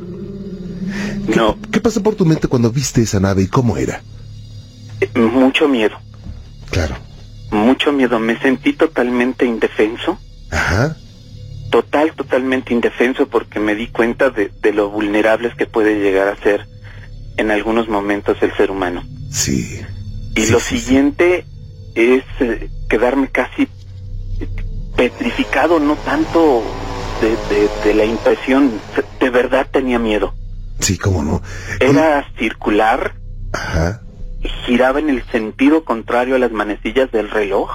No, 1.37 1.57
¿Qué 1.71 1.81
pasó 1.81 2.03
por 2.03 2.15
tu 2.17 2.25
mente 2.27 2.49
cuando 2.49 2.71
viste 2.71 3.03
esa 3.03 3.21
nave 3.21 3.43
y 3.43 3.47
cómo 3.47 3.77
era? 3.77 4.03
eh, 5.01 5.09
mucho 5.21 5.69
miedo. 5.69 5.95
Claro. 6.73 6.97
mucho 7.51 7.93
miedo, 7.93 8.19
me 8.19 8.39
sentí 8.41 8.73
totalmente 8.73 9.45
indefenso, 9.47 10.19
Ajá. 10.51 10.97
total, 11.71 12.13
totalmente 12.15 12.73
indefenso 12.75 13.29
porque 13.29 13.61
me 13.61 13.75
di 13.75 13.89
cuenta 13.89 14.31
de, 14.31 14.51
de 14.63 14.73
lo 14.73 14.91
vulnerables 14.91 15.55
que 15.55 15.67
puede 15.67 16.01
llegar 16.01 16.29
a 16.29 16.37
ser 16.43 16.67
en 17.37 17.51
algunos 17.51 17.89
momentos 17.89 18.39
el 18.43 18.53
ser 18.57 18.71
humano. 18.71 19.03
Sí. 19.31 19.81
Y 20.35 20.43
Sí, 20.47 20.51
lo 20.53 20.61
sí, 20.61 20.77
sí. 20.79 20.81
siguiente 20.85 21.45
es 21.95 22.25
eh, 22.41 22.71
quedarme 22.89 23.29
casi 23.29 23.69
petrificado, 24.97 25.79
no 25.81 25.97
tanto 25.97 26.63
de, 27.21 27.37
de- 27.55 27.71
de 27.85 27.95
la 27.95 28.05
impresión, 28.05 28.81
de 29.21 29.31
verdad 29.31 29.67
tenía 29.71 29.99
miedo. 29.99 30.35
Sí, 30.81 30.99
cómo 30.99 31.23
no. 31.23 31.43
Era 31.81 32.27
circular, 32.39 33.15
Ajá. 33.53 34.02
Giraba 34.65 34.99
en 34.99 35.09
el 35.11 35.23
sentido 35.31 35.85
contrario 35.85 36.35
a 36.37 36.39
las 36.39 36.53
manecillas 36.53 37.11
del 37.13 37.31
reloj 37.31 37.71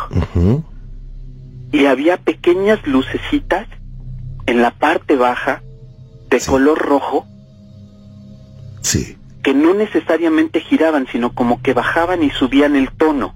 y 1.71 1.85
había 1.85 2.17
pequeñas 2.17 2.85
lucecitas 2.85 3.67
en 4.45 4.61
la 4.61 4.71
parte 4.71 5.15
baja 5.15 5.61
de 6.29 6.39
Sí. 6.39 6.49
color 6.49 6.77
rojo 6.77 7.25
Sí. 8.81 9.17
que 9.43 9.53
no 9.53 9.73
necesariamente 9.73 10.59
giraban, 10.59 11.07
sino 11.11 11.33
como 11.33 11.61
que 11.61 11.73
bajaban 11.73 12.23
y 12.23 12.29
subían 12.31 12.75
el 12.75 12.91
tono. 12.91 13.35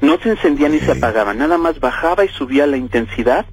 No 0.00 0.18
se 0.20 0.30
encendían 0.30 0.74
y 0.74 0.80
se 0.80 0.92
apagaban, 0.92 1.38
nada 1.38 1.58
más 1.58 1.80
bajaba 1.80 2.24
y 2.24 2.28
subía 2.28 2.66
la 2.66 2.76
intensidad 2.76 3.46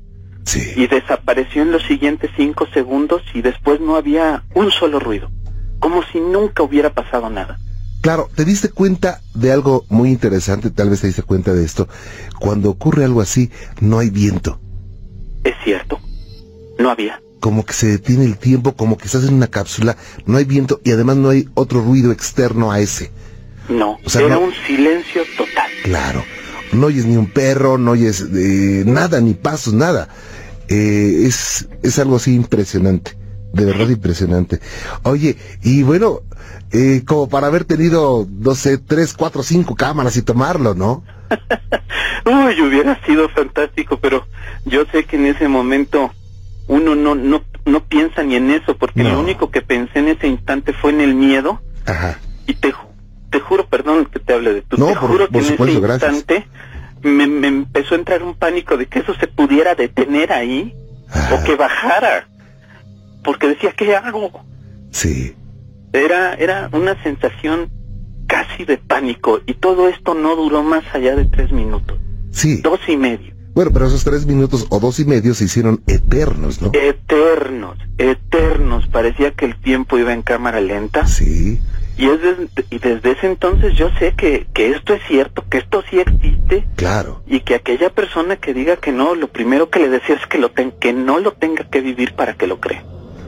Sí. 0.44 0.62
y 0.76 0.88
desapareció 0.88 1.64
en 1.64 1.72
los 1.72 1.84
siguientes 1.84 2.30
cinco 2.38 2.68
segundos 2.74 3.24
y 3.34 3.42
después 3.42 3.80
no 3.82 3.96
había 3.96 4.44
un 4.54 4.70
solo 4.72 5.00
ruido, 5.00 5.32
como 5.80 6.04
si 6.04 6.20
nunca 6.20 6.62
hubiera 6.64 6.92
pasado 6.94 7.30
nada. 7.32 7.58
Claro, 8.06 8.30
te 8.36 8.46
diste 8.46 8.70
cuenta 8.70 9.20
de 9.34 9.52
algo 9.52 9.84
muy 9.90 10.10
interesante, 10.12 10.70
tal 10.70 10.92
vez 10.92 11.02
te 11.02 11.08
diste 11.08 11.24
cuenta 11.24 11.54
de 11.54 11.66
esto. 11.66 11.88
Cuando 12.40 12.70
ocurre 12.70 13.04
algo 13.04 13.20
así, 13.20 13.50
no 13.82 13.98
hay 13.98 14.12
viento. 14.12 14.60
Es 15.44 15.56
cierto, 15.64 16.00
no 16.78 16.92
había. 16.92 17.20
Como 17.40 17.66
que 17.66 17.74
se 17.74 17.88
detiene 17.88 18.26
el 18.26 18.38
tiempo, 18.38 18.76
como 18.76 18.96
que 18.96 19.06
estás 19.06 19.24
en 19.24 19.34
una 19.34 19.48
cápsula, 19.48 19.98
no 20.28 20.38
hay 20.38 20.46
viento 20.46 20.82
y 20.84 20.92
además 20.92 21.18
no 21.18 21.30
hay 21.30 21.50
otro 21.56 21.82
ruido 21.82 22.12
externo 22.12 22.72
a 22.72 22.80
ese. 22.80 23.10
No, 23.70 23.98
O 24.06 24.10
sea, 24.10 24.22
era 24.22 24.36
no- 24.36 24.42
un 24.42 24.54
silencio 24.68 25.24
total. 25.36 25.72
Claro. 25.84 26.24
No 26.74 26.86
oyes 26.86 27.06
ni 27.08 27.18
un 27.18 27.26
perro, 27.32 27.80
no 27.80 27.92
oyes 27.92 28.22
eh, 28.22 28.84
nada, 28.86 29.20
ni 29.20 29.34
pasos, 29.34 29.74
nada. 29.74 30.10
Eh, 30.68 31.24
es, 31.26 31.68
es 31.82 31.98
algo 31.98 32.18
así 32.18 32.36
impresionante. 32.36 33.18
de 33.52 33.66
verdad 33.66 33.90
impresionante. 33.90 34.60
Oye, 35.02 35.38
y 35.64 35.82
bueno, 35.82 36.22
eh, 36.72 37.04
como 37.06 37.30
para 37.30 37.48
haber 37.48 37.64
tenido, 37.66 38.28
no 38.30 38.56
sé, 38.56 38.78
tres, 38.78 39.14
cuatro, 39.14 39.44
cinco 39.44 39.76
cámaras 39.76 40.18
y 40.18 40.22
tomarlo, 40.22 40.74
¿no? 40.76 41.04
Uy, 42.26 42.62
hubiera 42.62 43.00
sido 43.06 43.30
fantástico, 43.30 43.98
pero 44.00 44.26
yo 44.66 44.84
sé 44.92 45.06
que 45.06 45.16
en 45.16 45.28
ese 45.28 45.48
momento 45.48 46.12
uno 46.68 46.96
no 46.96 47.14
no 47.16 47.44
no 47.66 47.84
piensa 47.84 48.24
ni 48.24 48.36
en 48.36 48.52
eso, 48.52 48.76
porque 48.78 49.04
No. 49.04 49.10
lo 49.14 49.20
único 49.20 49.50
que 49.52 49.62
pensé 49.62 50.00
en 50.00 50.08
ese 50.10 50.28
instante 50.28 50.74
fue 50.74 50.92
en 50.92 51.02
el 51.02 51.16
miedo 51.16 51.62
Ajá. 51.86 52.20
y 52.48 52.54
te 52.56 52.74
te 53.32 53.40
juro, 53.40 53.68
perdón 53.68 54.06
que 54.06 54.20
te 54.20 54.34
hable 54.34 54.54
de 54.54 54.62
tú, 54.62 54.78
No, 54.78 54.88
te 54.88 54.94
por- 54.96 55.10
juro 55.10 55.28
por 55.30 55.42
que 55.42 55.48
supuesto, 55.50 55.64
en 55.78 55.84
ese 55.84 55.88
gracias. 55.88 56.14
instante 56.14 56.48
me, 57.04 57.28
me 57.28 57.48
empezó 57.48 57.96
a 57.96 57.98
entrar 57.98 58.24
un 58.24 58.36
pánico 58.36 58.78
de 58.78 58.88
que 58.88 59.00
eso 59.00 59.14
se 59.16 59.28
pudiera 59.28 59.76
detener 59.76 60.32
ahí 60.32 60.74
Ajá. 61.12 61.36
o 61.36 61.44
que 61.44 61.56
bajara, 61.56 62.28
porque 63.24 63.48
decía 63.48 63.74
¿qué 63.76 63.96
hago? 63.96 64.44
Sí. 64.92 65.36
Era, 66.04 66.34
era 66.36 66.70
una 66.74 67.02
sensación 67.04 67.70
casi 68.28 68.66
de 68.66 68.78
pánico 68.78 69.40
y 69.46 69.54
todo 69.56 69.88
esto 69.88 70.14
no 70.14 70.36
duró 70.36 70.64
más 70.64 70.84
allá 70.94 71.16
de 71.16 71.26
tres 71.26 71.52
minutos, 71.52 71.98
Sí. 72.32 72.62
dos 72.62 72.80
y 72.88 72.98
medio, 72.98 73.34
Bueno, 73.54 73.72
pero 73.72 73.86
esos 73.88 74.04
tres 74.04 74.26
minutos 74.26 74.66
o 74.70 74.80
dos 74.80 75.00
y 75.00 75.06
medio 75.06 75.34
se 75.34 75.46
hicieron 75.46 75.82
eternos, 75.88 76.62
¿no? 76.62 76.72
eternos, 76.74 77.78
eternos, 77.98 78.88
parecía 78.88 79.32
que 79.32 79.46
el 79.46 79.56
tiempo 79.62 79.98
iba 79.98 80.12
en 80.12 80.22
cámara 80.24 80.60
lenta 80.60 81.06
Sí. 81.08 81.60
y, 81.98 82.06
es 82.10 82.22
des- 82.22 82.66
y 82.72 82.80
desde 82.80 83.12
ese 83.12 83.28
entonces 83.28 83.76
yo 83.78 83.90
sé 84.00 84.14
que, 84.18 84.48
que 84.54 84.72
esto 84.72 84.94
es 84.94 85.02
cierto, 85.08 85.46
que 85.50 85.60
esto 85.60 85.84
sí 85.90 86.00
existe 86.00 86.68
Claro. 86.76 87.22
y 87.28 87.42
que 87.42 87.56
aquella 87.56 87.90
persona 87.92 88.36
que 88.38 88.54
diga 88.54 88.76
que 88.78 88.92
no, 88.92 89.16
lo 89.16 89.28
primero 89.30 89.70
que 89.70 89.80
le 89.80 89.90
decía 89.90 90.16
es 90.16 90.26
que, 90.28 90.38
lo 90.40 90.52
ten- 90.52 90.74
que 90.80 90.92
no 90.94 91.20
lo 91.20 91.34
tenga 91.34 91.64
que 91.70 91.80
vivir 91.82 92.14
para 92.16 92.34
que 92.34 92.48
lo 92.48 92.60
crea. 92.60 92.84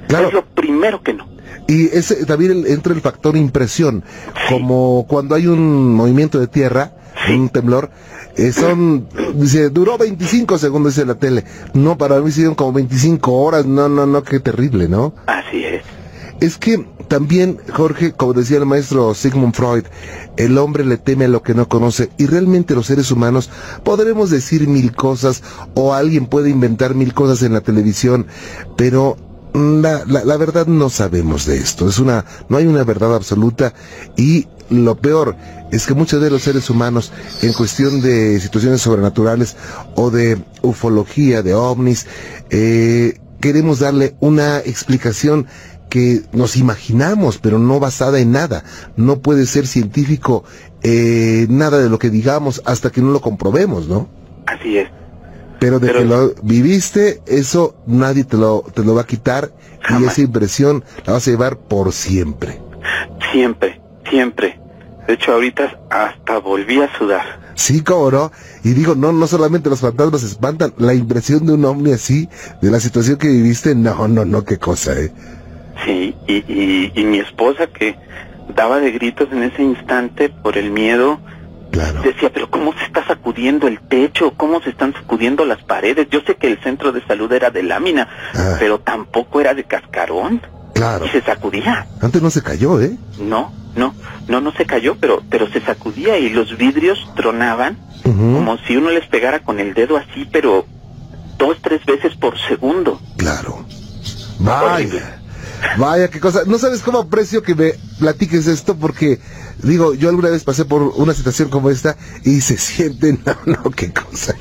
Claro. 0.08 0.28
Es 0.28 0.34
lo 0.34 0.44
primero 0.46 1.02
que 1.04 1.14
no. 1.14 1.28
Y 1.68 1.88
ese 1.88 2.26
también 2.26 2.52
el- 2.52 2.68
entra 2.68 2.94
el 2.94 3.02
factor 3.02 3.36
impresión, 3.36 4.04
como 4.50 5.06
cuando 5.08 5.36
hay 5.36 5.48
un 5.48 5.94
movimiento 5.94 6.40
de 6.40 6.48
tierra, 6.48 6.94
un 7.30 7.50
temblor, 7.50 7.90
eh, 8.36 8.52
son, 8.52 9.08
dice, 9.36 9.70
duró 9.70 9.98
25 9.98 10.58
segundos, 10.58 10.96
dice 10.96 11.06
la 11.06 11.16
tele. 11.16 11.44
No, 11.74 11.98
para 11.98 12.20
mí 12.22 12.30
hicieron 12.30 12.56
como 12.56 12.74
25 12.74 13.34
horas, 13.34 13.66
no, 13.66 13.90
no, 13.90 14.06
no, 14.06 14.24
qué 14.24 14.40
terrible, 14.40 14.88
¿no? 14.88 15.14
Así 15.26 15.64
es. 15.64 15.82
Es 16.40 16.60
que 16.60 16.86
también, 17.08 17.58
Jorge, 17.74 18.12
como 18.12 18.34
decía 18.34 18.58
el 18.58 18.68
maestro 18.68 19.16
Sigmund 19.16 19.56
Freud, 19.56 19.86
el 20.38 20.60
hombre 20.60 20.86
le 20.86 20.98
teme 20.98 21.26
a 21.26 21.30
lo 21.30 21.42
que 21.42 21.56
no 21.56 21.68
conoce 21.68 22.12
y 22.18 22.28
realmente 22.28 22.76
los 22.76 22.86
seres 22.86 23.10
humanos 23.10 23.50
podremos 23.84 24.30
decir 24.30 24.68
mil 24.68 24.94
cosas 24.96 25.42
o 25.74 25.96
alguien 25.96 26.28
puede 26.28 26.52
inventar 26.52 26.94
mil 26.94 27.16
cosas 27.16 27.42
en 27.42 27.54
la 27.54 27.62
televisión, 27.62 28.28
pero 28.76 29.18
la, 29.54 30.04
la, 30.06 30.24
la 30.24 30.38
verdad 30.38 30.68
no 30.68 30.90
sabemos 30.90 31.46
de 31.46 31.58
esto. 31.58 31.88
Es 31.90 32.00
una, 32.00 32.26
no 32.50 32.58
hay 32.58 32.68
una 32.68 32.84
verdad 32.84 33.16
absoluta 33.16 33.74
y 34.16 34.48
lo 34.70 34.96
peor 34.96 35.36
es 35.72 35.86
que 35.86 35.94
muchos 35.94 36.22
de 36.22 36.30
los 36.30 36.44
seres 36.44 36.70
humanos 36.70 37.12
en 37.42 37.54
cuestión 37.54 38.02
de 38.02 38.40
situaciones 38.40 38.82
sobrenaturales 38.82 39.56
o 39.96 40.12
de 40.12 40.38
ufología, 40.62 41.42
de 41.42 41.54
ovnis, 41.54 42.08
eh, 42.50 43.20
queremos 43.40 43.80
darle 43.80 44.16
una 44.20 44.60
explicación 44.60 45.48
que 45.90 46.24
nos 46.34 46.58
imaginamos, 46.58 47.38
pero 47.38 47.60
no 47.60 47.80
basada 47.80 48.20
en 48.20 48.32
nada. 48.32 48.64
No 48.98 49.20
puede 49.20 49.46
ser 49.46 49.68
científico 49.68 50.44
eh, 50.84 51.48
nada 51.50 51.80
de 51.80 51.90
lo 51.90 51.98
que 51.98 52.10
digamos 52.10 52.62
hasta 52.66 52.92
que 52.92 53.02
no 53.02 53.12
lo 53.12 53.22
comprobemos, 53.22 53.88
¿no? 53.88 54.10
Así 54.46 54.78
es. 54.78 54.90
Pero 55.60 55.80
de 55.80 55.88
Pero- 55.88 56.00
que 56.00 56.06
lo 56.06 56.34
viviste, 56.44 57.22
eso 57.26 57.76
nadie 57.88 58.24
te 58.24 58.38
lo, 58.38 58.64
te 58.74 58.84
lo 58.84 58.96
va 58.96 59.02
a 59.02 59.08
quitar 59.08 59.52
y 60.00 60.04
esa 60.06 60.22
impresión 60.22 60.84
la 61.06 61.14
vas 61.14 61.28
a 61.28 61.32
llevar 61.32 61.58
por 61.58 61.94
siempre. 61.94 62.60
Siempre, 63.32 63.82
siempre. 64.10 64.60
De 65.08 65.14
hecho, 65.14 65.34
ahorita 65.34 65.80
hasta 65.90 66.40
volví 66.40 66.82
a 66.82 66.96
sudar. 66.98 67.40
Sí, 67.56 67.82
cómo 67.82 68.12
no. 68.12 68.32
Y 68.64 68.74
digo, 68.74 68.94
no, 68.94 69.12
no 69.14 69.26
solamente 69.26 69.70
los 69.70 69.80
fantasmas 69.80 70.22
espantan, 70.24 70.74
la 70.78 70.94
impresión 70.94 71.46
de 71.46 71.54
un 71.54 71.66
ovni 71.66 71.94
así, 71.94 72.30
de 72.62 72.70
la 72.70 72.80
situación 72.80 73.18
que 73.18 73.28
viviste, 73.30 73.74
no, 73.74 74.08
no, 74.08 74.26
no, 74.26 74.44
qué 74.44 74.58
cosa, 74.58 75.00
eh. 75.00 75.12
Sí, 75.86 76.14
y, 76.28 76.34
y, 76.52 76.92
y 76.94 77.04
mi 77.06 77.20
esposa 77.20 77.68
que 77.68 77.96
daba 78.56 78.80
de 78.80 78.92
gritos 78.92 79.30
en 79.32 79.44
ese 79.44 79.64
instante 79.64 80.30
por 80.30 80.58
el 80.58 80.72
miedo, 80.72 81.20
Claro. 81.78 82.02
decía, 82.02 82.32
pero 82.34 82.50
¿cómo 82.50 82.74
se 82.74 82.84
está 82.86 83.06
sacudiendo 83.06 83.68
el 83.68 83.80
techo? 83.80 84.34
¿Cómo 84.36 84.62
se 84.62 84.70
están 84.72 84.94
sacudiendo 84.94 85.46
las 85.46 85.62
paredes? 85.64 86.08
Yo 86.10 86.22
sé 86.22 86.36
que 86.36 86.48
el 86.48 86.60
centro 86.64 86.92
de 86.92 87.06
salud 87.06 87.32
era 87.32 87.50
de 87.52 87.64
lámina, 87.64 88.08
Ah. 88.36 88.56
pero 88.60 88.80
tampoco 88.80 89.40
era 89.42 89.54
de 89.54 89.64
cascarón. 89.64 90.42
Claro. 90.74 91.06
Y 91.06 91.10
se 91.10 91.22
sacudía. 91.22 91.88
Antes 92.02 92.22
no 92.22 92.30
se 92.30 92.44
cayó, 92.44 92.80
¿eh? 92.82 92.96
No, 93.20 93.52
no, 93.76 93.96
no, 94.28 94.42
no 94.42 94.52
se 94.54 94.66
cayó, 94.66 94.96
pero, 95.00 95.24
pero 95.30 95.48
se 95.50 95.60
sacudía 95.62 96.18
y 96.20 96.30
los 96.30 96.56
vidrios 96.58 97.00
tronaban 97.16 97.78
como 98.04 98.58
si 98.60 98.78
uno 98.78 98.90
les 98.92 99.06
pegara 99.08 99.40
con 99.44 99.60
el 99.60 99.74
dedo 99.74 99.98
así, 99.98 100.28
pero 100.32 100.66
dos, 101.38 101.58
tres 101.62 101.84
veces 101.86 102.16
por 102.16 102.38
segundo. 102.40 103.02
Claro. 103.18 103.66
Horrible. 104.40 105.00
Vaya. 105.00 105.17
Vaya, 105.78 106.10
qué 106.10 106.20
cosa. 106.20 106.42
No 106.46 106.58
sabes 106.60 106.82
cómo 106.82 107.00
aprecio 107.00 107.42
que 107.42 107.56
me 107.56 107.74
platiques 108.00 108.48
esto 108.48 108.76
porque, 108.76 109.20
digo, 109.64 109.94
yo 109.94 110.10
alguna 110.10 110.30
vez 110.30 110.44
pasé 110.44 110.66
por 110.66 110.82
una 110.84 111.14
situación 111.14 111.50
como 111.50 111.70
esta 111.70 111.98
y 112.24 112.42
se 112.42 112.58
siente, 112.58 113.18
no, 113.26 113.36
no, 113.46 113.72
qué 113.72 113.92
cosa. 113.92 114.36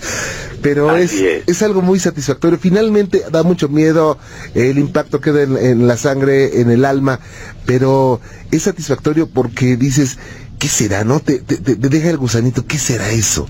Pero 0.62 0.96
es, 0.96 1.12
es. 1.14 1.44
es 1.46 1.62
algo 1.62 1.80
muy 1.82 1.98
satisfactorio. 2.00 2.58
Finalmente 2.58 3.22
da 3.30 3.42
mucho 3.42 3.68
miedo, 3.68 4.18
el 4.54 4.78
impacto 4.78 5.20
queda 5.20 5.42
en, 5.42 5.56
en 5.56 5.86
la 5.86 5.96
sangre, 5.96 6.60
en 6.60 6.70
el 6.70 6.84
alma, 6.84 7.20
pero 7.66 8.20
es 8.50 8.62
satisfactorio 8.64 9.28
porque 9.28 9.76
dices, 9.76 10.18
¿qué 10.58 10.68
será, 10.68 11.04
no? 11.04 11.20
Te, 11.20 11.38
te, 11.38 11.56
te- 11.56 11.76
deja 11.76 12.10
el 12.10 12.18
gusanito, 12.18 12.66
¿qué 12.66 12.78
será 12.78 13.10
eso? 13.10 13.46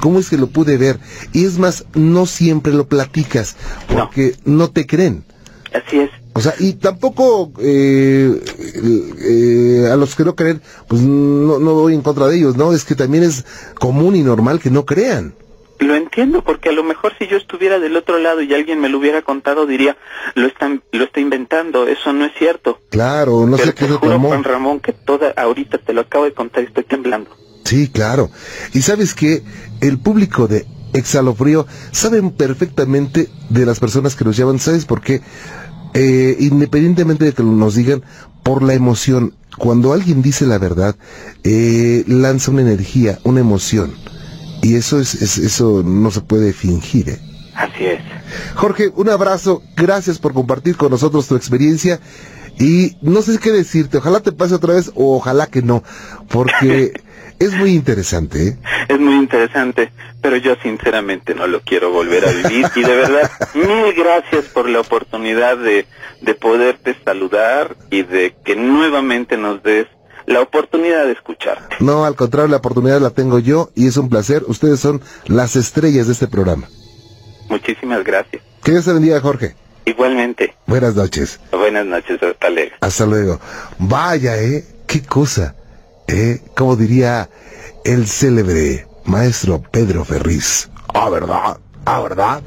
¿Cómo 0.00 0.18
es 0.18 0.28
que 0.30 0.36
lo 0.36 0.48
pude 0.48 0.76
ver? 0.78 0.98
Y 1.32 1.44
es 1.44 1.58
más, 1.58 1.84
no 1.94 2.26
siempre 2.26 2.72
lo 2.72 2.86
platicas 2.88 3.56
No. 3.90 4.04
porque 4.04 4.34
no 4.44 4.70
te 4.70 4.86
creen. 4.86 5.24
Así 5.74 5.98
es. 6.00 6.10
O 6.34 6.40
sea, 6.40 6.54
y 6.58 6.74
tampoco 6.74 7.52
eh, 7.58 8.40
eh, 9.24 9.88
a 9.92 9.96
los 9.96 10.14
que 10.14 10.24
no 10.24 10.34
creen, 10.34 10.62
pues 10.88 11.02
no, 11.02 11.58
no 11.58 11.74
voy 11.74 11.94
en 11.94 12.02
contra 12.02 12.26
de 12.26 12.38
ellos, 12.38 12.56
¿no? 12.56 12.72
Es 12.72 12.84
que 12.84 12.94
también 12.94 13.22
es 13.22 13.44
común 13.78 14.16
y 14.16 14.22
normal 14.22 14.58
que 14.58 14.70
no 14.70 14.86
crean. 14.86 15.34
Lo 15.78 15.96
entiendo, 15.96 16.42
porque 16.42 16.68
a 16.68 16.72
lo 16.72 16.84
mejor 16.84 17.12
si 17.18 17.26
yo 17.26 17.36
estuviera 17.36 17.80
del 17.80 17.96
otro 17.96 18.18
lado 18.18 18.40
y 18.40 18.54
alguien 18.54 18.80
me 18.80 18.88
lo 18.88 18.98
hubiera 18.98 19.22
contado, 19.22 19.66
diría, 19.66 19.96
lo 20.34 20.46
están, 20.46 20.82
lo 20.92 21.04
está 21.04 21.20
inventando, 21.20 21.86
eso 21.86 22.12
no 22.12 22.24
es 22.24 22.32
cierto. 22.38 22.78
Claro, 22.88 23.46
no 23.46 23.56
Pero 23.56 23.68
sé 23.68 23.74
qué 23.74 23.86
te 23.86 23.92
juro. 23.92 24.18
Juan 24.20 24.44
Ramón, 24.44 24.80
que 24.80 24.92
toda, 24.92 25.34
ahorita 25.36 25.78
te 25.78 25.92
lo 25.92 26.02
acabo 26.02 26.24
de 26.24 26.32
contar 26.32 26.62
y 26.62 26.66
estoy 26.66 26.84
temblando. 26.84 27.30
Sí, 27.64 27.88
claro. 27.88 28.30
Y 28.72 28.82
sabes 28.82 29.14
que 29.14 29.42
el 29.80 29.98
público 29.98 30.46
de 30.46 30.66
Exhalofrío 30.92 31.66
saben 31.90 32.30
perfectamente 32.30 33.28
de 33.48 33.66
las 33.66 33.80
personas 33.80 34.14
que 34.14 34.24
nos 34.24 34.36
llaman, 34.36 34.58
¿sabes 34.58 34.84
por 34.84 35.00
qué? 35.00 35.20
Eh, 35.94 36.36
independientemente 36.40 37.24
de 37.26 37.32
que 37.32 37.42
nos 37.42 37.74
digan, 37.74 38.02
por 38.42 38.62
la 38.62 38.74
emoción. 38.74 39.34
Cuando 39.58 39.92
alguien 39.92 40.22
dice 40.22 40.46
la 40.46 40.58
verdad, 40.58 40.96
eh, 41.44 42.04
lanza 42.06 42.50
una 42.50 42.62
energía, 42.62 43.18
una 43.24 43.40
emoción. 43.40 43.92
Y 44.62 44.76
eso 44.76 44.98
es, 45.00 45.14
es- 45.20 45.38
eso 45.38 45.82
no 45.84 46.10
se 46.10 46.20
puede 46.22 46.52
fingir. 46.52 47.10
¿eh? 47.10 47.18
Así 47.54 47.84
es. 47.84 48.00
Jorge, 48.54 48.90
un 48.96 49.10
abrazo, 49.10 49.62
gracias 49.76 50.18
por 50.18 50.32
compartir 50.32 50.76
con 50.76 50.90
nosotros 50.90 51.28
tu 51.28 51.36
experiencia 51.36 52.00
y 52.58 52.96
no 53.02 53.22
sé 53.22 53.38
qué 53.38 53.50
decirte, 53.50 53.98
ojalá 53.98 54.20
te 54.20 54.32
pase 54.32 54.54
otra 54.54 54.74
vez 54.74 54.90
o 54.94 55.16
ojalá 55.16 55.46
que 55.46 55.62
no, 55.62 55.82
porque 56.28 56.92
es 57.38 57.52
muy 57.54 57.72
interesante. 57.74 58.48
¿eh? 58.48 58.58
Es 58.88 59.00
muy 59.00 59.14
interesante, 59.14 59.92
pero 60.20 60.36
yo 60.36 60.54
sinceramente 60.62 61.34
no 61.34 61.46
lo 61.46 61.60
quiero 61.60 61.90
volver 61.92 62.24
a 62.26 62.32
vivir 62.32 62.66
y 62.74 62.82
de 62.82 62.96
verdad, 62.96 63.30
mil 63.54 63.94
gracias 63.94 64.44
por 64.46 64.68
la 64.68 64.80
oportunidad 64.80 65.56
de, 65.56 65.86
de 66.20 66.34
poderte 66.34 66.96
saludar 67.04 67.76
y 67.90 68.02
de 68.02 68.34
que 68.44 68.56
nuevamente 68.56 69.36
nos 69.36 69.62
des 69.62 69.86
la 70.26 70.40
oportunidad 70.40 71.06
de 71.06 71.12
escucharte. 71.12 71.76
No, 71.80 72.04
al 72.04 72.14
contrario, 72.14 72.48
la 72.48 72.58
oportunidad 72.58 73.00
la 73.00 73.10
tengo 73.10 73.38
yo 73.38 73.70
y 73.74 73.88
es 73.88 73.96
un 73.96 74.08
placer, 74.08 74.44
ustedes 74.46 74.80
son 74.80 75.00
las 75.26 75.56
estrellas 75.56 76.06
de 76.06 76.12
este 76.12 76.28
programa. 76.28 76.68
Muchísimas 77.48 78.04
gracias. 78.04 78.42
Que 78.62 78.72
Dios 78.72 78.84
te 78.84 78.92
bendiga, 78.92 79.20
Jorge. 79.20 79.56
Igualmente, 79.84 80.54
Buenas 80.66 80.94
noches. 80.94 81.40
buenas 81.50 81.86
noches, 81.86 82.22
hasta 82.22 82.50
luego. 82.50 82.70
Hasta 82.80 83.06
luego. 83.06 83.40
Vaya, 83.78 84.36
¿eh? 84.40 84.64
Qué 84.86 85.02
cosa. 85.02 85.54
¿Eh? 86.06 86.40
Como 86.56 86.76
diría 86.76 87.28
el 87.84 88.06
célebre 88.06 88.86
maestro 89.04 89.60
Pedro 89.62 90.04
Ferriz. 90.04 90.68
Ah, 90.94 91.08
¿verdad? 91.10 91.58
Ah, 91.84 92.00
¿verdad? 92.00 92.42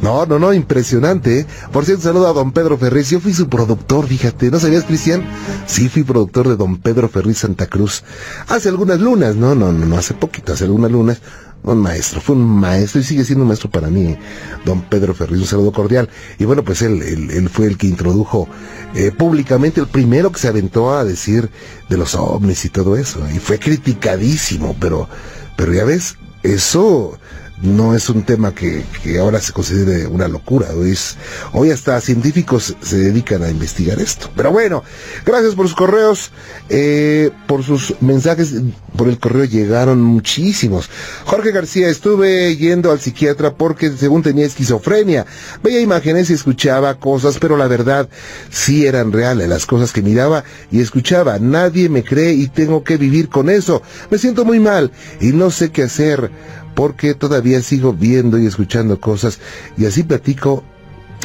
No, 0.00 0.26
no, 0.26 0.38
no, 0.38 0.52
impresionante. 0.52 1.40
¿eh? 1.40 1.46
Por 1.72 1.84
cierto, 1.84 2.04
saludo 2.04 2.28
a 2.28 2.32
don 2.32 2.52
Pedro 2.52 2.78
Ferriz. 2.78 3.10
Yo 3.10 3.20
fui 3.20 3.32
su 3.32 3.48
productor, 3.48 4.06
fíjate. 4.06 4.50
¿No 4.50 4.60
sabías, 4.60 4.84
Cristian? 4.84 5.24
Sí, 5.66 5.88
fui 5.88 6.04
productor 6.04 6.48
de 6.48 6.56
don 6.56 6.76
Pedro 6.76 7.08
Ferriz 7.08 7.38
Santa 7.38 7.66
Cruz. 7.66 8.04
Hace 8.48 8.68
algunas 8.68 9.00
lunas, 9.00 9.34
no, 9.34 9.54
no, 9.54 9.72
no, 9.72 9.86
no 9.86 9.96
hace 9.98 10.14
poquito, 10.14 10.52
hace 10.52 10.64
algunas 10.64 10.90
lunas. 10.90 11.20
Un 11.62 11.78
maestro, 11.78 12.20
fue 12.20 12.36
un 12.36 12.44
maestro 12.60 13.00
y 13.00 13.04
sigue 13.04 13.24
siendo 13.24 13.42
un 13.42 13.48
maestro 13.48 13.68
para 13.68 13.88
mí, 13.88 14.16
don 14.64 14.82
Pedro 14.82 15.14
Ferriz, 15.14 15.40
un 15.40 15.46
saludo 15.46 15.72
cordial. 15.72 16.08
Y 16.38 16.44
bueno, 16.44 16.62
pues 16.62 16.80
él, 16.82 17.02
él, 17.02 17.28
él 17.32 17.48
fue 17.48 17.66
el 17.66 17.76
que 17.76 17.88
introdujo 17.88 18.46
eh, 18.94 19.10
públicamente, 19.10 19.80
el 19.80 19.88
primero 19.88 20.30
que 20.30 20.38
se 20.38 20.46
aventó 20.46 20.94
a 20.94 21.04
decir 21.04 21.50
de 21.88 21.96
los 21.96 22.14
ovnis 22.14 22.64
y 22.66 22.68
todo 22.68 22.96
eso. 22.96 23.18
Y 23.34 23.40
fue 23.40 23.58
criticadísimo, 23.58 24.76
pero, 24.78 25.08
pero 25.56 25.72
ya 25.72 25.84
ves, 25.84 26.18
eso 26.44 27.18
no 27.62 27.94
es 27.94 28.10
un 28.10 28.22
tema 28.22 28.54
que, 28.54 28.84
que 29.02 29.18
ahora 29.18 29.40
se 29.40 29.52
considere 29.52 30.06
una 30.06 30.28
locura. 30.28 30.68
Hoy, 30.74 30.90
es, 30.90 31.16
hoy 31.52 31.70
hasta 31.70 32.00
científicos 32.00 32.76
se 32.80 32.96
dedican 32.98 33.42
a 33.42 33.50
investigar 33.50 33.98
esto. 33.98 34.30
Pero 34.36 34.52
bueno, 34.52 34.84
gracias 35.24 35.54
por 35.54 35.66
sus 35.66 35.76
correos, 35.76 36.32
eh, 36.68 37.30
por 37.46 37.62
sus 37.62 37.94
mensajes. 38.00 38.54
Por 38.96 39.08
el 39.08 39.18
correo 39.18 39.44
llegaron 39.44 40.00
muchísimos. 40.02 40.88
Jorge 41.24 41.52
García, 41.52 41.88
estuve 41.88 42.56
yendo 42.56 42.90
al 42.90 43.00
psiquiatra 43.00 43.54
porque 43.54 43.90
según 43.90 44.22
tenía 44.22 44.46
esquizofrenia. 44.46 45.26
Veía 45.62 45.80
imágenes 45.80 46.30
y 46.30 46.34
escuchaba 46.34 46.98
cosas, 46.98 47.38
pero 47.38 47.56
la 47.56 47.68
verdad 47.68 48.08
sí 48.50 48.86
eran 48.86 49.12
reales 49.12 49.48
las 49.48 49.66
cosas 49.66 49.92
que 49.92 50.02
miraba 50.02 50.44
y 50.70 50.80
escuchaba. 50.80 51.38
Nadie 51.38 51.88
me 51.88 52.04
cree 52.04 52.32
y 52.32 52.48
tengo 52.48 52.84
que 52.84 52.96
vivir 52.96 53.28
con 53.28 53.50
eso. 53.50 53.82
Me 54.10 54.18
siento 54.18 54.44
muy 54.44 54.60
mal 54.60 54.92
y 55.20 55.32
no 55.32 55.50
sé 55.50 55.70
qué 55.70 55.84
hacer 55.84 56.30
porque 56.76 57.14
todavía 57.14 57.62
sigo 57.62 57.94
viendo 57.94 58.38
y 58.38 58.46
escuchando 58.46 59.00
cosas 59.00 59.40
y 59.78 59.86
así 59.86 60.02
platico, 60.02 60.62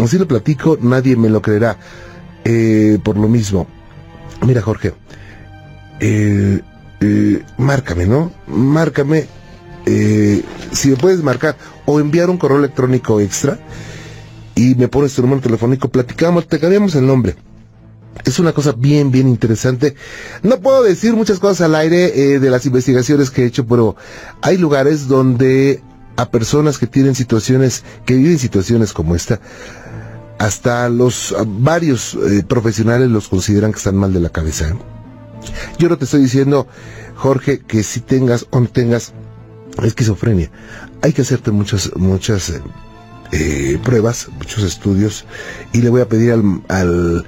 así 0.02 0.18
lo 0.18 0.26
platico, 0.26 0.80
nadie 0.82 1.18
me 1.18 1.30
lo 1.30 1.42
creerá. 1.42 1.78
Eh, 2.46 2.98
por 3.04 3.18
lo 3.18 3.28
mismo, 3.28 3.68
mira 4.48 4.62
Jorge, 4.62 4.94
eh, 6.00 6.62
eh, 7.02 7.44
márcame, 7.58 8.06
¿no? 8.06 8.32
Márcame, 8.48 9.26
eh, 9.86 10.42
si 10.72 10.90
me 10.90 10.96
puedes 10.96 11.22
marcar 11.22 11.58
o 11.86 12.00
enviar 12.00 12.30
un 12.30 12.38
correo 12.38 12.58
electrónico 12.58 13.20
extra 13.20 13.60
y 14.56 14.76
me 14.76 14.88
pones 14.88 15.14
tu 15.14 15.22
número 15.22 15.42
telefónico, 15.42 15.90
platicamos, 15.90 16.48
te 16.48 16.60
cambiamos 16.60 16.96
el 16.96 17.06
nombre. 17.06 17.36
Es 18.26 18.40
una 18.40 18.54
cosa 18.54 18.74
bien, 18.74 19.12
bien 19.12 19.28
interesante. 19.28 19.96
No 20.44 20.60
puedo 20.60 20.84
decir 20.84 21.14
muchas 21.14 21.40
cosas 21.40 21.62
al 21.62 21.76
aire 21.76 22.34
eh, 22.34 22.40
de 22.40 22.50
las 22.50 22.66
investigaciones 22.66 23.32
que 23.32 23.44
he 23.44 23.46
hecho, 23.46 23.66
pero 23.66 23.96
hay 24.42 24.58
lugares 24.58 25.08
donde 25.08 25.82
a 26.18 26.30
personas 26.30 26.78
que 26.78 26.88
tienen 26.88 27.16
situaciones, 27.16 27.84
que 28.06 28.16
viven 28.16 28.38
situaciones 28.38 28.94
como 28.94 29.16
esta, 29.16 29.40
hasta 30.38 30.90
los 30.90 31.36
varios 31.48 32.16
eh, 32.16 32.44
profesionales 32.44 33.10
los 33.10 33.28
consideran 33.28 33.72
que 33.72 33.78
están 33.78 33.96
mal 33.96 34.14
de 34.14 34.20
la 34.20 34.30
cabeza. 34.30 34.70
¿eh? 34.70 34.76
Yo 35.80 35.90
no 35.90 35.98
te 35.98 36.06
estoy 36.06 36.22
diciendo, 36.22 36.68
Jorge, 37.16 37.60
que 37.60 37.84
si 37.84 38.02
tengas 38.02 38.46
o 38.52 38.60
no 38.60 38.68
tengas 38.68 39.14
esquizofrenia. 39.84 40.52
Hay 41.02 41.14
que 41.14 41.22
hacerte 41.22 41.52
muchas, 41.52 41.92
muchas 41.96 42.54
eh, 43.32 43.80
pruebas, 43.84 44.30
muchos 44.38 44.64
estudios, 44.64 45.26
y 45.74 45.82
le 45.82 45.90
voy 45.90 46.02
a 46.02 46.08
pedir 46.10 46.32
al, 46.34 46.62
al, 46.68 47.26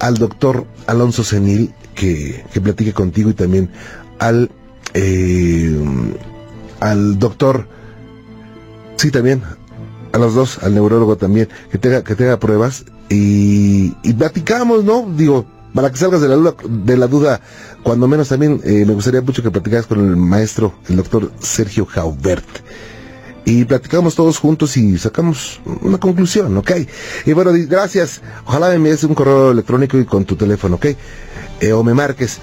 al 0.00 0.14
doctor 0.14 0.66
Alonso 0.86 1.24
Senil 1.24 1.72
que, 1.94 2.44
que 2.52 2.60
platique 2.60 2.92
contigo 2.92 3.30
y 3.30 3.34
también 3.34 3.70
al, 4.18 4.50
eh, 4.94 5.76
al 6.80 7.18
doctor, 7.18 7.68
sí 8.96 9.10
también, 9.10 9.42
a 10.12 10.18
los 10.18 10.34
dos, 10.34 10.62
al 10.62 10.74
neurólogo 10.74 11.16
también, 11.16 11.48
que 11.70 11.78
tenga, 11.78 12.02
que 12.02 12.14
tenga 12.14 12.38
pruebas 12.38 12.84
y, 13.08 13.94
y 14.02 14.12
platicamos, 14.14 14.84
¿no? 14.84 15.08
Digo, 15.16 15.46
para 15.74 15.90
que 15.90 15.96
salgas 15.96 16.20
de 16.20 16.28
la 16.28 16.36
duda, 16.36 16.54
de 16.68 16.96
la 16.96 17.06
duda 17.06 17.40
cuando 17.82 18.08
menos 18.08 18.28
también 18.28 18.60
eh, 18.64 18.84
me 18.86 18.94
gustaría 18.94 19.20
mucho 19.20 19.42
que 19.42 19.50
platicaras 19.50 19.86
con 19.86 20.00
el 20.00 20.16
maestro, 20.16 20.74
el 20.88 20.96
doctor 20.96 21.30
Sergio 21.40 21.86
Jaubert. 21.86 22.46
Y 23.48 23.64
platicamos 23.64 24.14
todos 24.14 24.36
juntos 24.36 24.76
y 24.76 24.98
sacamos 24.98 25.58
una 25.80 25.96
conclusión, 25.96 26.54
¿ok? 26.58 26.70
Y 27.24 27.32
bueno, 27.32 27.50
gracias. 27.66 28.20
Ojalá 28.44 28.68
me 28.68 28.74
envíes 28.74 29.04
un 29.04 29.14
correo 29.14 29.52
electrónico 29.52 29.96
y 29.96 30.04
con 30.04 30.26
tu 30.26 30.36
teléfono, 30.36 30.74
¿ok? 30.76 30.84
Eh, 31.60 31.72
o 31.72 31.82
me 31.82 31.94
marques. 31.94 32.40